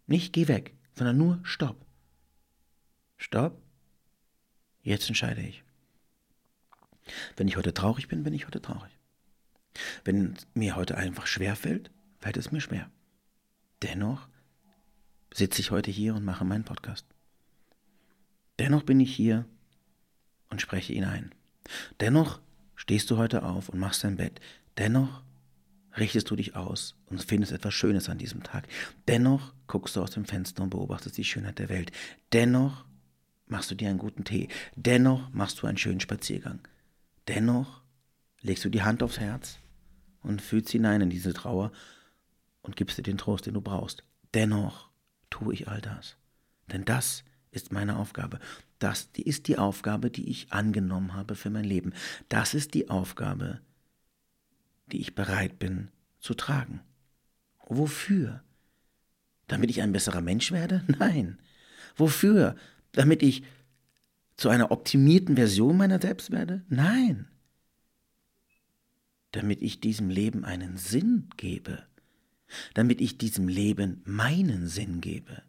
Nicht 0.07 0.33
geh 0.33 0.47
weg, 0.47 0.73
sondern 0.95 1.17
nur 1.17 1.39
stopp. 1.43 1.85
Stopp. 3.23 3.57
Jetzt 4.81 5.07
entscheide 5.07 5.41
ich. 5.41 5.63
Wenn 7.37 7.47
ich 7.47 7.55
heute 7.55 7.73
traurig 7.73 8.09
bin, 8.09 8.23
bin 8.23 8.33
ich 8.33 8.45
heute 8.45 8.61
traurig. 8.61 8.91
Wenn 10.03 10.35
mir 10.53 10.75
heute 10.75 10.97
einfach 10.97 11.25
schwer 11.25 11.55
fällt, 11.55 11.89
fällt 12.19 12.35
es 12.35 12.51
mir 12.51 12.59
schwer. 12.59 12.91
Dennoch 13.81 14.27
sitze 15.33 15.61
ich 15.61 15.71
heute 15.71 15.89
hier 15.89 16.15
und 16.15 16.25
mache 16.25 16.43
meinen 16.43 16.65
Podcast. 16.65 17.05
Dennoch 18.59 18.83
bin 18.83 18.99
ich 18.99 19.15
hier 19.15 19.45
und 20.49 20.61
spreche 20.61 20.91
ihn 20.91 21.05
ein. 21.05 21.33
Dennoch 22.01 22.41
stehst 22.75 23.09
du 23.09 23.15
heute 23.15 23.43
auf 23.43 23.69
und 23.69 23.79
machst 23.79 24.03
dein 24.03 24.17
Bett. 24.17 24.41
Dennoch 24.77 25.23
richtest 25.95 26.29
du 26.29 26.35
dich 26.35 26.57
aus 26.57 26.97
und 27.05 27.23
findest 27.23 27.53
etwas 27.53 27.73
Schönes 27.73 28.09
an 28.09 28.17
diesem 28.17 28.43
Tag. 28.43 28.67
Dennoch 29.07 29.53
guckst 29.67 29.95
du 29.95 30.01
aus 30.01 30.11
dem 30.11 30.25
Fenster 30.25 30.61
und 30.61 30.71
beobachtest 30.71 31.17
die 31.17 31.23
Schönheit 31.23 31.59
der 31.59 31.69
Welt. 31.69 31.93
Dennoch 32.33 32.85
machst 33.53 33.69
du 33.69 33.75
dir 33.75 33.87
einen 33.89 33.99
guten 33.99 34.23
Tee. 34.23 34.49
Dennoch 34.75 35.31
machst 35.31 35.61
du 35.61 35.67
einen 35.67 35.77
schönen 35.77 35.99
Spaziergang. 35.99 36.59
Dennoch 37.27 37.83
legst 38.41 38.65
du 38.65 38.69
die 38.69 38.81
Hand 38.81 39.03
aufs 39.03 39.19
Herz 39.19 39.59
und 40.23 40.41
fühlst 40.41 40.71
hinein 40.71 41.01
in 41.01 41.11
diese 41.11 41.33
Trauer 41.33 41.71
und 42.63 42.75
gibst 42.75 42.97
dir 42.97 43.03
den 43.03 43.19
Trost, 43.19 43.45
den 43.45 43.53
du 43.53 43.61
brauchst. 43.61 44.03
Dennoch 44.33 44.89
tue 45.29 45.53
ich 45.53 45.67
all 45.67 45.81
das. 45.81 46.17
Denn 46.71 46.83
das 46.83 47.23
ist 47.51 47.71
meine 47.71 47.97
Aufgabe. 47.97 48.39
Das 48.79 49.09
ist 49.13 49.47
die 49.47 49.59
Aufgabe, 49.59 50.09
die 50.09 50.29
ich 50.29 50.51
angenommen 50.51 51.13
habe 51.13 51.35
für 51.35 51.51
mein 51.51 51.63
Leben. 51.63 51.93
Das 52.29 52.55
ist 52.55 52.73
die 52.73 52.89
Aufgabe, 52.89 53.61
die 54.87 54.99
ich 54.99 55.13
bereit 55.13 55.59
bin 55.59 55.89
zu 56.19 56.33
tragen. 56.33 56.81
Wofür? 57.67 58.41
Damit 59.45 59.69
ich 59.69 59.83
ein 59.83 59.93
besserer 59.93 60.21
Mensch 60.21 60.51
werde? 60.51 60.83
Nein. 60.87 61.37
Wofür? 61.95 62.55
Damit 62.93 63.23
ich 63.23 63.43
zu 64.37 64.49
einer 64.49 64.71
optimierten 64.71 65.35
Version 65.35 65.77
meiner 65.77 65.99
selbst 65.99 66.31
werde? 66.31 66.63
Nein. 66.69 67.27
Damit 69.31 69.61
ich 69.61 69.79
diesem 69.79 70.09
Leben 70.09 70.45
einen 70.45 70.77
Sinn 70.77 71.29
gebe. 71.37 71.83
Damit 72.73 73.01
ich 73.01 73.17
diesem 73.17 73.47
Leben 73.47 74.01
meinen 74.05 74.67
Sinn 74.67 75.01
gebe. 75.01 75.41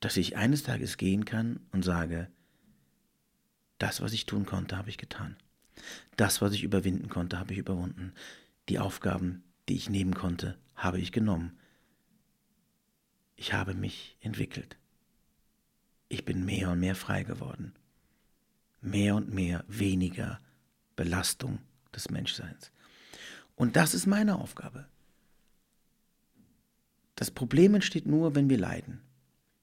Dass 0.00 0.16
ich 0.16 0.36
eines 0.36 0.62
Tages 0.62 0.98
gehen 0.98 1.24
kann 1.24 1.60
und 1.70 1.84
sage, 1.84 2.28
das, 3.78 4.00
was 4.00 4.12
ich 4.12 4.26
tun 4.26 4.46
konnte, 4.46 4.76
habe 4.76 4.90
ich 4.90 4.98
getan. 4.98 5.36
Das, 6.16 6.42
was 6.42 6.52
ich 6.52 6.64
überwinden 6.64 7.08
konnte, 7.08 7.38
habe 7.38 7.52
ich 7.52 7.58
überwunden. 7.58 8.12
Die 8.68 8.78
Aufgaben, 8.78 9.42
die 9.68 9.74
ich 9.74 9.88
nehmen 9.88 10.14
konnte, 10.14 10.58
habe 10.74 11.00
ich 11.00 11.12
genommen. 11.12 11.58
Ich 13.36 13.54
habe 13.54 13.74
mich 13.74 14.16
entwickelt 14.20 14.76
ich 16.12 16.26
bin 16.26 16.44
mehr 16.44 16.70
und 16.70 16.80
mehr 16.80 16.94
frei 16.94 17.22
geworden. 17.22 17.72
Mehr 18.82 19.14
und 19.14 19.32
mehr 19.32 19.64
weniger 19.66 20.40
Belastung 20.94 21.58
des 21.94 22.10
Menschseins. 22.10 22.70
Und 23.56 23.76
das 23.76 23.94
ist 23.94 24.06
meine 24.06 24.38
Aufgabe. 24.38 24.86
Das 27.14 27.30
Problem 27.30 27.74
entsteht 27.74 28.06
nur, 28.06 28.34
wenn 28.34 28.50
wir 28.50 28.58
leiden. 28.58 29.00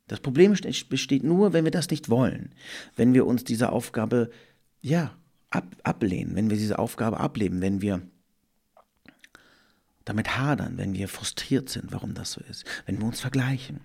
Das 0.08 0.20
Problem 0.22 0.56
besteht 0.90 1.24
nur, 1.24 1.54
wenn 1.54 1.66
wir 1.66 1.72
das 1.72 1.90
nicht 1.92 2.10
wollen, 2.10 2.56
wenn 2.96 3.14
wir 3.14 3.28
uns 3.28 3.44
diese 3.44 3.72
Aufgabe 3.72 4.32
ja 4.82 5.16
ab, 5.52 5.68
ablehnen, 5.84 6.36
wenn 6.36 6.50
wir 6.50 6.58
diese 6.58 6.80
Aufgabe 6.80 7.20
ablehnen, 7.20 7.62
wenn 7.62 7.82
wir 7.82 8.02
damit 10.04 10.36
hadern, 10.36 10.80
wenn 10.80 10.96
wir 10.96 11.08
frustriert 11.10 11.70
sind, 11.70 11.92
warum 11.92 12.16
das 12.16 12.32
so 12.32 12.42
ist, 12.42 12.66
wenn 12.88 12.98
wir 12.98 13.06
uns 13.06 13.20
vergleichen. 13.20 13.82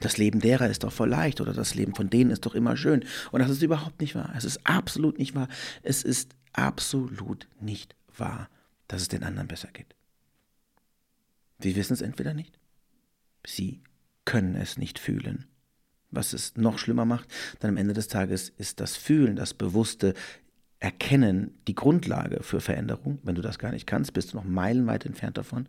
Das 0.00 0.16
Leben 0.16 0.40
derer 0.40 0.68
ist 0.68 0.82
doch 0.82 0.92
voll 0.92 1.10
leicht 1.10 1.40
oder 1.40 1.52
das 1.52 1.74
Leben 1.74 1.94
von 1.94 2.08
denen 2.08 2.30
ist 2.30 2.46
doch 2.46 2.54
immer 2.54 2.76
schön. 2.76 3.04
Und 3.30 3.40
das 3.40 3.50
ist 3.50 3.62
überhaupt 3.62 4.00
nicht 4.00 4.14
wahr. 4.14 4.32
Es 4.36 4.44
ist 4.44 4.60
absolut 4.64 5.18
nicht 5.18 5.34
wahr. 5.34 5.48
Es 5.82 6.02
ist 6.02 6.34
absolut 6.54 7.46
nicht 7.60 7.94
wahr, 8.16 8.48
dass 8.88 9.02
es 9.02 9.08
den 9.08 9.22
anderen 9.22 9.46
besser 9.46 9.68
geht. 9.72 9.94
Sie 11.58 11.76
wissen 11.76 11.92
es 11.92 12.00
entweder 12.00 12.32
nicht, 12.32 12.58
sie 13.46 13.82
können 14.24 14.54
es 14.54 14.78
nicht 14.78 14.98
fühlen. 14.98 15.46
Was 16.10 16.32
es 16.32 16.56
noch 16.56 16.78
schlimmer 16.78 17.04
macht, 17.04 17.28
dann 17.60 17.70
am 17.70 17.76
Ende 17.76 17.92
des 17.92 18.08
Tages 18.08 18.48
ist 18.48 18.80
das 18.80 18.96
Fühlen, 18.96 19.36
das 19.36 19.52
bewusste 19.52 20.14
Erkennen 20.80 21.58
die 21.68 21.74
Grundlage 21.74 22.42
für 22.42 22.62
Veränderung. 22.62 23.18
Wenn 23.22 23.34
du 23.34 23.42
das 23.42 23.58
gar 23.58 23.70
nicht 23.70 23.86
kannst, 23.86 24.14
bist 24.14 24.32
du 24.32 24.38
noch 24.38 24.44
meilenweit 24.44 25.04
entfernt 25.04 25.36
davon 25.36 25.68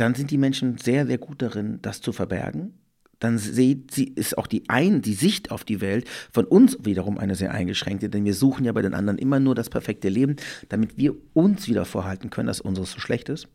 dann 0.00 0.14
sind 0.14 0.30
die 0.30 0.38
Menschen 0.38 0.78
sehr, 0.78 1.06
sehr 1.06 1.18
gut 1.18 1.42
darin, 1.42 1.80
das 1.82 2.00
zu 2.00 2.12
verbergen. 2.12 2.74
Dann 3.18 3.36
sieht 3.36 3.90
sie, 3.90 4.04
ist 4.04 4.38
auch 4.38 4.46
die, 4.46 4.66
ein, 4.70 5.02
die 5.02 5.12
Sicht 5.12 5.50
auf 5.50 5.62
die 5.62 5.82
Welt 5.82 6.08
von 6.32 6.46
uns 6.46 6.78
wiederum 6.82 7.18
eine 7.18 7.34
sehr 7.34 7.52
eingeschränkte, 7.52 8.08
denn 8.08 8.24
wir 8.24 8.32
suchen 8.32 8.64
ja 8.64 8.72
bei 8.72 8.80
den 8.80 8.94
anderen 8.94 9.18
immer 9.18 9.40
nur 9.40 9.54
das 9.54 9.68
perfekte 9.68 10.08
Leben, 10.08 10.36
damit 10.70 10.96
wir 10.96 11.14
uns 11.34 11.68
wieder 11.68 11.84
vorhalten 11.84 12.30
können, 12.30 12.46
dass 12.46 12.62
unseres 12.62 12.92
so 12.92 12.98
schlecht 12.98 13.28
ist. 13.28 13.48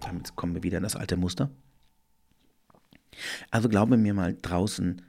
Damit 0.00 0.34
kommen 0.36 0.54
wir 0.54 0.62
wieder 0.62 0.78
in 0.78 0.82
das 0.82 0.96
alte 0.96 1.18
Muster. 1.18 1.50
Also 3.50 3.68
glaube 3.68 3.98
mir 3.98 4.14
mal, 4.14 4.34
draußen 4.40 5.02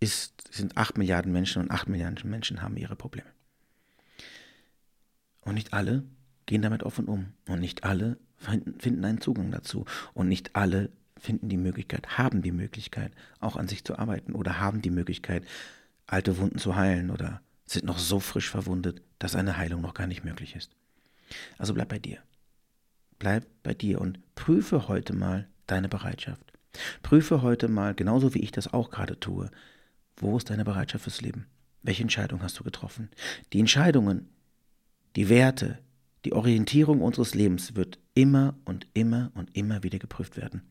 ist, 0.00 0.48
sind 0.50 0.78
8 0.78 0.96
Milliarden 0.96 1.30
Menschen 1.30 1.60
und 1.60 1.70
8 1.70 1.88
Milliarden 1.88 2.30
Menschen 2.30 2.62
haben 2.62 2.78
ihre 2.78 2.96
Probleme. 2.96 3.28
Und 5.42 5.54
nicht 5.54 5.74
alle 5.74 6.04
gehen 6.46 6.62
damit 6.62 6.84
offen 6.84 7.04
um. 7.04 7.34
Und 7.46 7.60
nicht 7.60 7.84
alle 7.84 8.16
finden 8.38 9.04
einen 9.04 9.20
Zugang 9.20 9.50
dazu. 9.50 9.84
Und 10.14 10.28
nicht 10.28 10.54
alle 10.56 10.90
finden 11.18 11.48
die 11.48 11.56
Möglichkeit, 11.56 12.18
haben 12.18 12.42
die 12.42 12.52
Möglichkeit, 12.52 13.12
auch 13.40 13.56
an 13.56 13.68
sich 13.68 13.84
zu 13.84 13.98
arbeiten 13.98 14.34
oder 14.34 14.60
haben 14.60 14.82
die 14.82 14.90
Möglichkeit, 14.90 15.44
alte 16.06 16.38
Wunden 16.38 16.58
zu 16.58 16.76
heilen 16.76 17.10
oder 17.10 17.42
sind 17.66 17.84
noch 17.84 17.98
so 17.98 18.20
frisch 18.20 18.48
verwundet, 18.48 19.02
dass 19.18 19.34
eine 19.34 19.56
Heilung 19.56 19.82
noch 19.82 19.94
gar 19.94 20.06
nicht 20.06 20.24
möglich 20.24 20.56
ist. 20.56 20.70
Also 21.58 21.74
bleib 21.74 21.88
bei 21.88 21.98
dir. 21.98 22.18
Bleib 23.18 23.44
bei 23.62 23.74
dir 23.74 24.00
und 24.00 24.18
prüfe 24.34 24.88
heute 24.88 25.12
mal 25.12 25.48
deine 25.66 25.88
Bereitschaft. 25.88 26.52
Prüfe 27.02 27.42
heute 27.42 27.68
mal, 27.68 27.94
genauso 27.94 28.34
wie 28.34 28.40
ich 28.40 28.52
das 28.52 28.72
auch 28.72 28.90
gerade 28.90 29.18
tue, 29.18 29.50
wo 30.16 30.36
ist 30.36 30.50
deine 30.50 30.64
Bereitschaft 30.64 31.04
fürs 31.04 31.20
Leben? 31.20 31.46
Welche 31.82 32.02
Entscheidung 32.02 32.42
hast 32.42 32.58
du 32.58 32.64
getroffen? 32.64 33.10
Die 33.52 33.60
Entscheidungen, 33.60 34.28
die 35.16 35.28
Werte, 35.28 35.78
die 36.24 36.32
Orientierung 36.32 37.00
unseres 37.00 37.34
Lebens 37.34 37.76
wird 37.76 37.98
immer 38.14 38.56
und 38.64 38.86
immer 38.94 39.30
und 39.34 39.56
immer 39.56 39.82
wieder 39.82 39.98
geprüft 39.98 40.36
werden. 40.36 40.62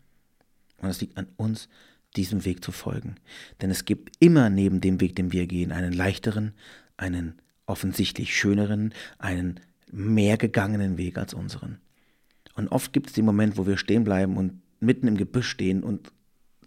Und 0.80 0.90
es 0.90 1.02
liegt 1.02 1.18
an 1.18 1.28
uns, 1.38 1.70
diesem 2.16 2.46
Weg 2.46 2.64
zu 2.64 2.72
folgen. 2.72 3.16
Denn 3.62 3.70
es 3.70 3.86
gibt 3.86 4.16
immer 4.20 4.50
neben 4.50 4.82
dem 4.82 5.02
Weg, 5.02 5.16
den 5.16 5.32
wir 5.32 5.48
gehen, 5.48 5.72
einen 5.72 5.94
leichteren, 5.94 6.54
einen 6.96 7.36
offensichtlich 7.66 8.36
schöneren, 8.36 8.94
einen 9.20 9.60
mehr 9.92 10.38
gegangenen 10.38 10.98
Weg 10.98 11.18
als 11.18 11.34
unseren. 11.34 11.80
Und 12.56 12.70
oft 12.70 12.92
gibt 12.94 13.08
es 13.08 13.14
den 13.14 13.26
Moment, 13.26 13.58
wo 13.58 13.68
wir 13.68 13.78
stehen 13.78 14.04
bleiben 14.04 14.38
und 14.38 14.62
mitten 14.80 15.08
im 15.08 15.18
Gebüsch 15.18 15.50
stehen 15.50 15.84
und 15.84 16.12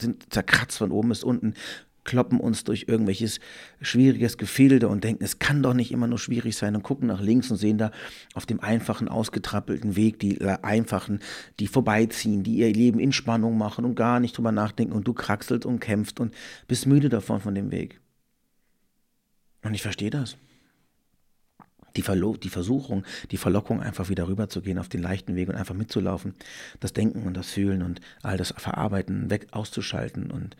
sind 0.01 0.33
zerkratzt 0.33 0.79
von 0.79 0.93
oben 0.93 1.09
bis 1.09 1.25
unten, 1.25 1.55
kloppen 2.05 2.41
uns 2.41 2.65
durch 2.65 2.87
irgendwelches 2.89 3.41
schwieriges 3.81 4.39
Gefilde 4.39 4.89
und 4.89 5.05
denken, 5.05 5.25
es 5.25 5.39
kann 5.39 5.63
doch 5.63 5.75
nicht 5.75 5.93
immer 5.93 6.07
nur 6.07 6.19
schwierig 6.19 6.57
sein 6.57 6.75
und 6.75 6.83
gucken 6.83 7.09
nach 7.09 7.21
links 7.21 7.51
und 7.51 7.57
sehen 7.57 7.79
da 7.79 7.91
auf 8.35 8.47
dem 8.47 8.61
einfachen, 8.61 9.09
ausgetrappelten 9.09 9.97
Weg 9.97 10.19
die 10.19 10.41
einfachen, 10.45 11.21
die 11.59 11.67
vorbeiziehen, 11.67 12.43
die 12.43 12.57
ihr 12.57 12.73
Leben 12.73 13.01
in 13.01 13.13
Spannung 13.13 13.59
machen 13.59 13.85
und 13.85 13.95
gar 13.95 14.21
nicht 14.21 14.37
drüber 14.37 14.53
nachdenken 14.53 14.93
und 14.93 15.07
du 15.07 15.13
kraxelst 15.13 15.67
und 15.67 15.81
kämpfst 15.81 16.21
und 16.21 16.35
bist 16.69 16.87
müde 16.87 17.09
davon 17.09 17.41
von 17.41 17.55
dem 17.55 17.71
Weg. 17.71 18.01
Und 19.63 19.75
ich 19.75 19.83
verstehe 19.83 20.11
das. 20.11 20.37
Die, 21.97 22.03
Verlo 22.03 22.37
die 22.37 22.51
Versuchung, 22.51 23.05
die 23.31 23.37
Verlockung, 23.37 23.81
einfach 23.81 24.09
wieder 24.09 24.29
rüberzugehen 24.29 24.79
auf 24.79 24.89
den 24.89 25.03
leichten 25.03 25.35
Weg 25.35 25.49
und 25.49 25.57
einfach 25.57 25.75
mitzulaufen, 25.75 26.35
das 26.79 26.93
Denken 26.93 27.27
und 27.27 27.35
das 27.37 27.51
Fühlen 27.51 27.83
und 27.83 28.01
all 28.23 28.37
das 28.37 28.55
Verarbeiten 28.57 29.29
weg 29.29 29.49
auszuschalten 29.51 30.31
und 30.31 30.57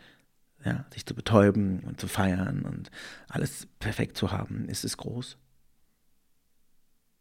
ja, 0.65 0.85
sich 0.93 1.05
zu 1.05 1.15
betäuben 1.15 1.81
und 1.81 1.99
zu 1.99 2.07
feiern 2.07 2.63
und 2.63 2.91
alles 3.27 3.67
perfekt 3.79 4.17
zu 4.17 4.31
haben, 4.31 4.67
ist 4.67 4.83
es 4.83 4.97
groß. 4.97 5.37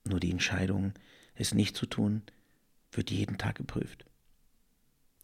Nur 0.04 0.20
die 0.20 0.30
Entscheidung, 0.30 0.94
es 1.34 1.54
nicht 1.54 1.76
zu 1.76 1.86
tun, 1.86 2.22
wird 2.92 3.10
jeden 3.10 3.38
Tag 3.38 3.56
geprüft. 3.56 4.04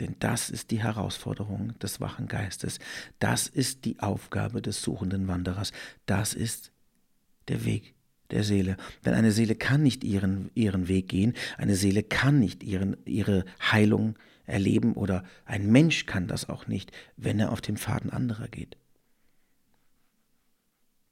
Denn 0.01 0.17
das 0.19 0.51
ist 0.51 0.71
die 0.71 0.83
Herausforderung 0.83 1.79
des 1.79 2.01
wachen 2.01 2.29
Geistes. 2.29 2.79
Das 3.19 3.49
ist 3.49 3.85
die 3.85 3.99
Aufgabe 4.01 4.61
des 4.61 4.83
suchenden 4.83 5.27
Wanderers. 5.27 5.73
Das 6.05 6.35
ist 6.35 6.71
der 7.49 7.65
Weg 7.65 7.95
der 8.31 8.45
Seele. 8.45 8.77
Denn 9.05 9.15
eine 9.15 9.33
Seele 9.33 9.55
kann 9.55 9.83
nicht 9.83 10.05
ihren, 10.05 10.51
ihren 10.55 10.89
Weg 10.89 11.09
gehen. 11.09 11.35
Eine 11.57 11.77
Seele 11.77 12.03
kann 12.03 12.39
nicht 12.39 12.63
ihren, 12.63 12.97
ihre 13.07 13.45
Heilung 13.61 14.19
erleben 14.47 14.95
oder 14.95 15.25
ein 15.45 15.71
Mensch 15.71 16.07
kann 16.07 16.27
das 16.27 16.49
auch 16.49 16.67
nicht, 16.67 16.93
wenn 17.17 17.39
er 17.39 17.53
auf 17.53 17.61
dem 17.61 17.77
Faden 17.77 18.11
anderer 18.11 18.49
geht. 18.49 18.77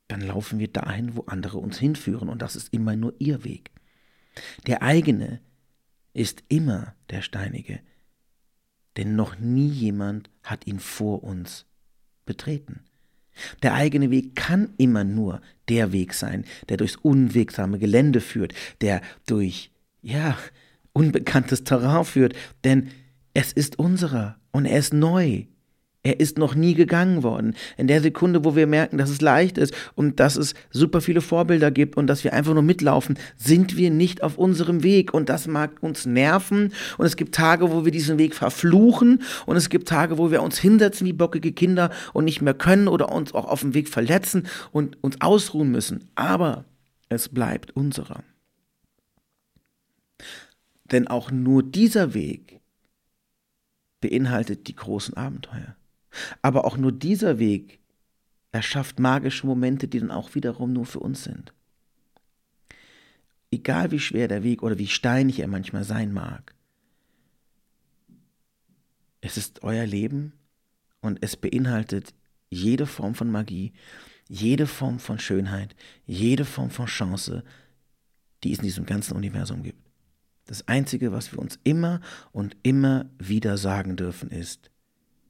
Dann 0.08 0.20
laufen 0.20 0.58
wir 0.58 0.68
dahin, 0.68 1.16
wo 1.16 1.22
andere 1.22 1.58
uns 1.58 1.78
hinführen 1.78 2.28
und 2.28 2.42
das 2.42 2.56
ist 2.56 2.72
immer 2.72 2.96
nur 2.96 3.14
ihr 3.18 3.44
Weg. 3.44 3.70
Der 4.66 4.82
eigene 4.82 5.40
ist 6.12 6.42
immer 6.48 6.94
der 7.10 7.22
steinige, 7.22 7.80
denn 8.96 9.16
noch 9.16 9.38
nie 9.38 9.68
jemand 9.68 10.30
hat 10.42 10.66
ihn 10.66 10.78
vor 10.78 11.24
uns 11.24 11.66
betreten. 12.26 12.84
Der 13.62 13.74
eigene 13.74 14.10
Weg 14.10 14.36
kann 14.36 14.74
immer 14.76 15.02
nur 15.02 15.40
der 15.68 15.92
Weg 15.92 16.14
sein, 16.14 16.44
der 16.68 16.76
durchs 16.76 16.96
unwegsame 16.96 17.78
Gelände 17.78 18.20
führt, 18.20 18.54
der 18.80 19.00
durch, 19.26 19.72
ja, 20.02 20.38
unbekanntes 20.92 21.64
Terrain 21.64 22.04
führt, 22.04 22.34
denn 22.62 22.90
es 23.34 23.52
ist 23.52 23.78
unserer 23.78 24.36
und 24.52 24.64
er 24.64 24.78
ist 24.78 24.94
neu. 24.94 25.44
Er 26.06 26.20
ist 26.20 26.36
noch 26.36 26.54
nie 26.54 26.74
gegangen 26.74 27.22
worden. 27.22 27.54
In 27.78 27.86
der 27.86 28.02
Sekunde, 28.02 28.44
wo 28.44 28.54
wir 28.54 28.66
merken, 28.66 28.98
dass 28.98 29.08
es 29.08 29.22
leicht 29.22 29.56
ist 29.56 29.74
und 29.94 30.20
dass 30.20 30.36
es 30.36 30.52
super 30.70 31.00
viele 31.00 31.22
Vorbilder 31.22 31.70
gibt 31.70 31.96
und 31.96 32.06
dass 32.08 32.24
wir 32.24 32.34
einfach 32.34 32.52
nur 32.52 32.62
mitlaufen, 32.62 33.18
sind 33.38 33.78
wir 33.78 33.90
nicht 33.90 34.22
auf 34.22 34.36
unserem 34.36 34.82
Weg. 34.82 35.14
Und 35.14 35.30
das 35.30 35.46
mag 35.46 35.82
uns 35.82 36.04
nerven. 36.04 36.74
Und 36.98 37.06
es 37.06 37.16
gibt 37.16 37.34
Tage, 37.34 37.72
wo 37.72 37.86
wir 37.86 37.90
diesen 37.90 38.18
Weg 38.18 38.34
verfluchen. 38.34 39.22
Und 39.46 39.56
es 39.56 39.70
gibt 39.70 39.88
Tage, 39.88 40.18
wo 40.18 40.30
wir 40.30 40.42
uns 40.42 40.58
hinsetzen 40.58 41.06
wie 41.06 41.14
bockige 41.14 41.52
Kinder 41.52 41.90
und 42.12 42.26
nicht 42.26 42.42
mehr 42.42 42.54
können 42.54 42.86
oder 42.86 43.10
uns 43.10 43.32
auch 43.32 43.46
auf 43.46 43.60
dem 43.62 43.72
Weg 43.72 43.88
verletzen 43.88 44.46
und 44.72 45.02
uns 45.02 45.22
ausruhen 45.22 45.70
müssen. 45.70 46.10
Aber 46.16 46.66
es 47.08 47.30
bleibt 47.30 47.74
unserer. 47.74 48.22
Denn 50.92 51.08
auch 51.08 51.30
nur 51.30 51.62
dieser 51.62 52.12
Weg 52.12 52.60
beinhaltet 54.04 54.68
die 54.68 54.76
großen 54.76 55.16
Abenteuer. 55.16 55.76
Aber 56.42 56.66
auch 56.66 56.76
nur 56.76 56.92
dieser 56.92 57.38
Weg 57.38 57.80
erschafft 58.52 59.00
magische 59.00 59.46
Momente, 59.46 59.88
die 59.88 59.98
dann 59.98 60.10
auch 60.10 60.34
wiederum 60.34 60.74
nur 60.74 60.84
für 60.84 61.00
uns 61.00 61.24
sind. 61.24 61.54
Egal 63.50 63.92
wie 63.92 63.98
schwer 63.98 64.28
der 64.28 64.42
Weg 64.42 64.62
oder 64.62 64.76
wie 64.76 64.88
steinig 64.88 65.40
er 65.40 65.48
manchmal 65.48 65.84
sein 65.84 66.12
mag, 66.12 66.54
es 69.22 69.38
ist 69.38 69.62
euer 69.62 69.86
Leben 69.86 70.34
und 71.00 71.22
es 71.22 71.34
beinhaltet 71.34 72.12
jede 72.50 72.84
Form 72.84 73.14
von 73.14 73.30
Magie, 73.30 73.72
jede 74.28 74.66
Form 74.66 74.98
von 74.98 75.18
Schönheit, 75.18 75.74
jede 76.04 76.44
Form 76.44 76.68
von 76.68 76.86
Chance, 76.86 77.42
die 78.42 78.52
es 78.52 78.58
in 78.58 78.64
diesem 78.64 78.84
ganzen 78.84 79.16
Universum 79.16 79.62
gibt. 79.62 79.83
Das 80.46 80.68
Einzige, 80.68 81.12
was 81.12 81.32
wir 81.32 81.38
uns 81.38 81.58
immer 81.64 82.00
und 82.32 82.56
immer 82.62 83.06
wieder 83.18 83.56
sagen 83.56 83.96
dürfen, 83.96 84.30
ist, 84.30 84.70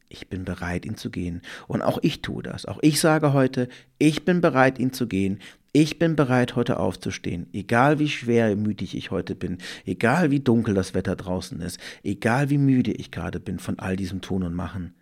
ich 0.08 0.28
bin 0.28 0.44
bereit, 0.44 0.86
ihn 0.86 0.96
zu 0.96 1.10
gehen. 1.10 1.42
Und 1.66 1.82
auch 1.82 1.98
ich 2.02 2.22
tue 2.22 2.42
das. 2.42 2.66
Auch 2.66 2.78
ich 2.82 3.00
sage 3.00 3.32
heute, 3.32 3.68
ich 3.98 4.24
bin 4.24 4.40
bereit, 4.40 4.78
ihn 4.78 4.92
zu 4.92 5.06
gehen. 5.08 5.40
Ich 5.72 5.98
bin 5.98 6.14
bereit, 6.14 6.54
heute 6.54 6.78
aufzustehen. 6.78 7.48
Egal 7.52 7.98
wie 7.98 8.08
schwer 8.08 8.54
mütig 8.54 8.96
ich 8.96 9.10
heute 9.10 9.34
bin, 9.34 9.58
egal 9.84 10.30
wie 10.30 10.38
dunkel 10.38 10.74
das 10.74 10.94
Wetter 10.94 11.16
draußen 11.16 11.60
ist, 11.60 11.80
egal 12.04 12.48
wie 12.48 12.58
müde 12.58 12.92
ich 12.92 13.10
gerade 13.10 13.40
bin 13.40 13.58
von 13.58 13.80
all 13.80 13.96
diesem 13.96 14.20
Tun 14.20 14.44
und 14.44 14.54
Machen. 14.54 14.94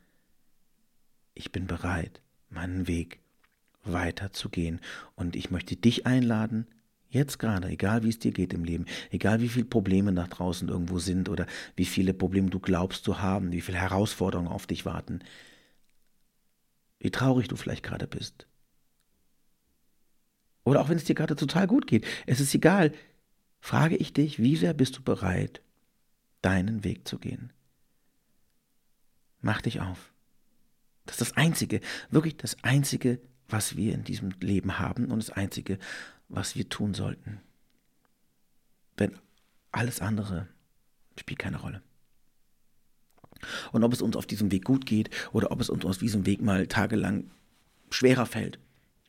Ich 1.34 1.52
bin 1.52 1.66
bereit, 1.66 2.22
meinen 2.48 2.86
Weg 2.88 3.20
weiterzugehen. 3.84 4.80
Und 5.14 5.36
ich 5.36 5.50
möchte 5.50 5.76
dich 5.76 6.06
einladen, 6.06 6.66
Jetzt 7.12 7.38
gerade, 7.38 7.68
egal 7.68 8.04
wie 8.04 8.08
es 8.08 8.18
dir 8.18 8.32
geht 8.32 8.54
im 8.54 8.64
Leben, 8.64 8.86
egal 9.10 9.42
wie 9.42 9.50
viele 9.50 9.66
Probleme 9.66 10.12
nach 10.12 10.28
draußen 10.28 10.70
irgendwo 10.70 10.98
sind 10.98 11.28
oder 11.28 11.46
wie 11.76 11.84
viele 11.84 12.14
Probleme 12.14 12.48
du 12.48 12.58
glaubst 12.58 13.04
zu 13.04 13.20
haben, 13.20 13.52
wie 13.52 13.60
viele 13.60 13.76
Herausforderungen 13.76 14.48
auf 14.48 14.66
dich 14.66 14.86
warten, 14.86 15.20
wie 17.00 17.10
traurig 17.10 17.48
du 17.48 17.56
vielleicht 17.56 17.82
gerade 17.82 18.06
bist. 18.06 18.46
Oder 20.64 20.80
auch 20.80 20.88
wenn 20.88 20.96
es 20.96 21.04
dir 21.04 21.14
gerade 21.14 21.36
total 21.36 21.66
gut 21.66 21.86
geht, 21.86 22.06
es 22.24 22.40
ist 22.40 22.54
egal, 22.54 22.92
frage 23.60 23.96
ich 23.96 24.14
dich, 24.14 24.38
wie 24.38 24.56
sehr 24.56 24.72
bist 24.72 24.96
du 24.96 25.02
bereit, 25.02 25.60
deinen 26.40 26.82
Weg 26.82 27.06
zu 27.06 27.18
gehen? 27.18 27.52
Mach 29.42 29.60
dich 29.60 29.82
auf. 29.82 30.14
Das 31.04 31.20
ist 31.20 31.20
das 31.20 31.36
Einzige, 31.36 31.82
wirklich 32.08 32.38
das 32.38 32.56
Einzige, 32.64 33.20
was 33.48 33.76
wir 33.76 33.92
in 33.92 34.04
diesem 34.04 34.30
Leben 34.40 34.78
haben 34.78 35.12
und 35.12 35.18
das 35.18 35.28
Einzige, 35.28 35.78
was 36.32 36.56
wir 36.56 36.68
tun 36.68 36.94
sollten. 36.94 37.40
Denn 38.98 39.12
alles 39.70 40.00
andere 40.00 40.48
spielt 41.18 41.38
keine 41.38 41.58
Rolle. 41.58 41.82
Und 43.72 43.84
ob 43.84 43.92
es 43.92 44.02
uns 44.02 44.16
auf 44.16 44.26
diesem 44.26 44.50
Weg 44.50 44.64
gut 44.64 44.86
geht 44.86 45.10
oder 45.32 45.50
ob 45.50 45.60
es 45.60 45.68
uns 45.68 45.84
auf 45.84 45.98
diesem 45.98 46.26
Weg 46.26 46.42
mal 46.42 46.66
tagelang 46.66 47.30
schwerer 47.90 48.26
fällt, 48.26 48.58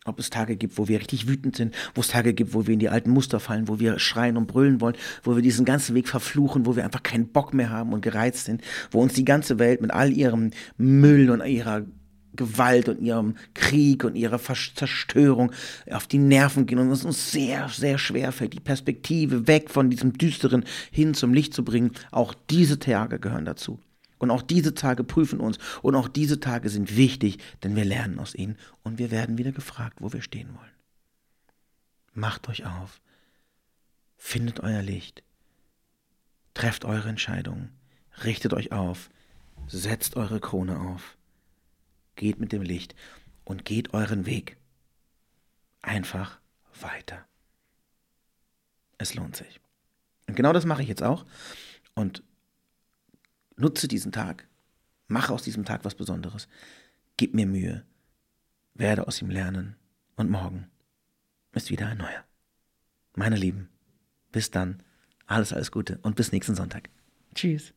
ob 0.05 0.19
es 0.19 0.29
Tage 0.29 0.57
gibt, 0.57 0.77
wo 0.77 0.87
wir 0.87 0.99
richtig 0.99 1.27
wütend 1.27 1.55
sind, 1.55 1.75
wo 1.95 2.01
es 2.01 2.09
Tage 2.09 2.33
gibt, 2.33 2.53
wo 2.53 2.67
wir 2.67 2.73
in 2.73 2.79
die 2.79 2.89
alten 2.89 3.11
Muster 3.11 3.39
fallen, 3.39 3.67
wo 3.67 3.79
wir 3.79 3.99
schreien 3.99 4.35
und 4.35 4.47
brüllen 4.47 4.81
wollen, 4.81 4.97
wo 5.23 5.35
wir 5.35 5.41
diesen 5.41 5.65
ganzen 5.65 5.95
Weg 5.95 6.09
verfluchen, 6.09 6.65
wo 6.65 6.75
wir 6.75 6.83
einfach 6.83 7.03
keinen 7.03 7.29
Bock 7.29 7.53
mehr 7.53 7.69
haben 7.69 7.93
und 7.93 8.01
gereizt 8.01 8.45
sind, 8.45 8.61
wo 8.91 9.01
uns 9.01 9.13
die 9.13 9.25
ganze 9.25 9.59
Welt 9.59 9.81
mit 9.81 9.91
all 9.91 10.11
ihrem 10.11 10.51
Müll 10.77 11.29
und 11.29 11.45
ihrer 11.45 11.85
Gewalt 12.35 12.89
und 12.89 13.01
ihrem 13.01 13.35
Krieg 13.53 14.03
und 14.03 14.15
ihrer 14.15 14.39
Zerstörung 14.39 15.51
auf 15.89 16.07
die 16.07 16.17
Nerven 16.17 16.65
gehen 16.65 16.79
und 16.79 16.91
es 16.91 17.05
uns 17.05 17.31
sehr, 17.31 17.69
sehr 17.69 17.97
schwer 17.97 18.31
fällt, 18.31 18.53
die 18.53 18.59
Perspektive 18.59 19.47
weg 19.47 19.69
von 19.69 19.89
diesem 19.89 20.13
Düsteren 20.13 20.65
hin 20.91 21.13
zum 21.13 21.33
Licht 21.33 21.53
zu 21.53 21.63
bringen. 21.63 21.91
Auch 22.11 22.33
diese 22.49 22.79
Tage 22.79 23.19
gehören 23.19 23.45
dazu. 23.45 23.79
Und 24.17 24.31
auch 24.31 24.41
diese 24.41 24.73
Tage 24.73 25.03
prüfen 25.03 25.39
uns. 25.39 25.57
Und 25.81 25.95
auch 25.95 26.07
diese 26.07 26.39
Tage 26.39 26.69
sind 26.69 26.95
wichtig, 26.95 27.39
denn 27.61 27.75
wir 27.75 27.85
lernen 27.85 28.19
aus 28.19 28.33
ihnen 28.35 28.57
und 28.83 28.97
wir 28.97 29.11
werden 29.11 29.37
wieder 29.37 29.51
gefragt, 29.51 29.97
wo 29.99 30.13
wir 30.13 30.21
stehen 30.21 30.55
wollen. 30.55 30.71
Macht 32.13 32.47
euch 32.47 32.65
auf. 32.65 33.01
Findet 34.15 34.61
euer 34.61 34.81
Licht. 34.81 35.23
Trefft 36.53 36.85
eure 36.85 37.09
Entscheidungen. 37.09 37.69
Richtet 38.23 38.53
euch 38.53 38.71
auf. 38.71 39.09
Setzt 39.67 40.15
eure 40.15 40.39
Krone 40.39 40.79
auf 40.79 41.17
geht 42.15 42.39
mit 42.39 42.51
dem 42.51 42.61
Licht 42.61 42.95
und 43.43 43.65
geht 43.65 43.93
euren 43.93 44.25
Weg. 44.25 44.57
Einfach 45.81 46.39
weiter. 46.81 47.25
Es 48.97 49.15
lohnt 49.15 49.35
sich. 49.35 49.59
Und 50.27 50.35
genau 50.35 50.53
das 50.53 50.65
mache 50.65 50.81
ich 50.81 50.87
jetzt 50.87 51.03
auch 51.03 51.25
und 51.93 52.23
nutze 53.57 53.87
diesen 53.87 54.11
Tag, 54.11 54.47
mache 55.07 55.33
aus 55.33 55.43
diesem 55.43 55.65
Tag 55.65 55.83
was 55.85 55.95
Besonderes, 55.95 56.47
gib 57.17 57.33
mir 57.33 57.45
Mühe, 57.45 57.85
werde 58.73 59.07
aus 59.07 59.21
ihm 59.21 59.29
lernen 59.29 59.75
und 60.15 60.29
morgen 60.29 60.69
ist 61.51 61.69
wieder 61.69 61.87
ein 61.87 61.97
neuer. 61.97 62.23
Meine 63.15 63.35
Lieben, 63.35 63.69
bis 64.31 64.49
dann, 64.49 64.81
alles, 65.27 65.53
alles 65.53 65.71
Gute 65.71 65.99
und 66.01 66.15
bis 66.15 66.31
nächsten 66.31 66.55
Sonntag. 66.55 66.89
Tschüss. 67.35 67.73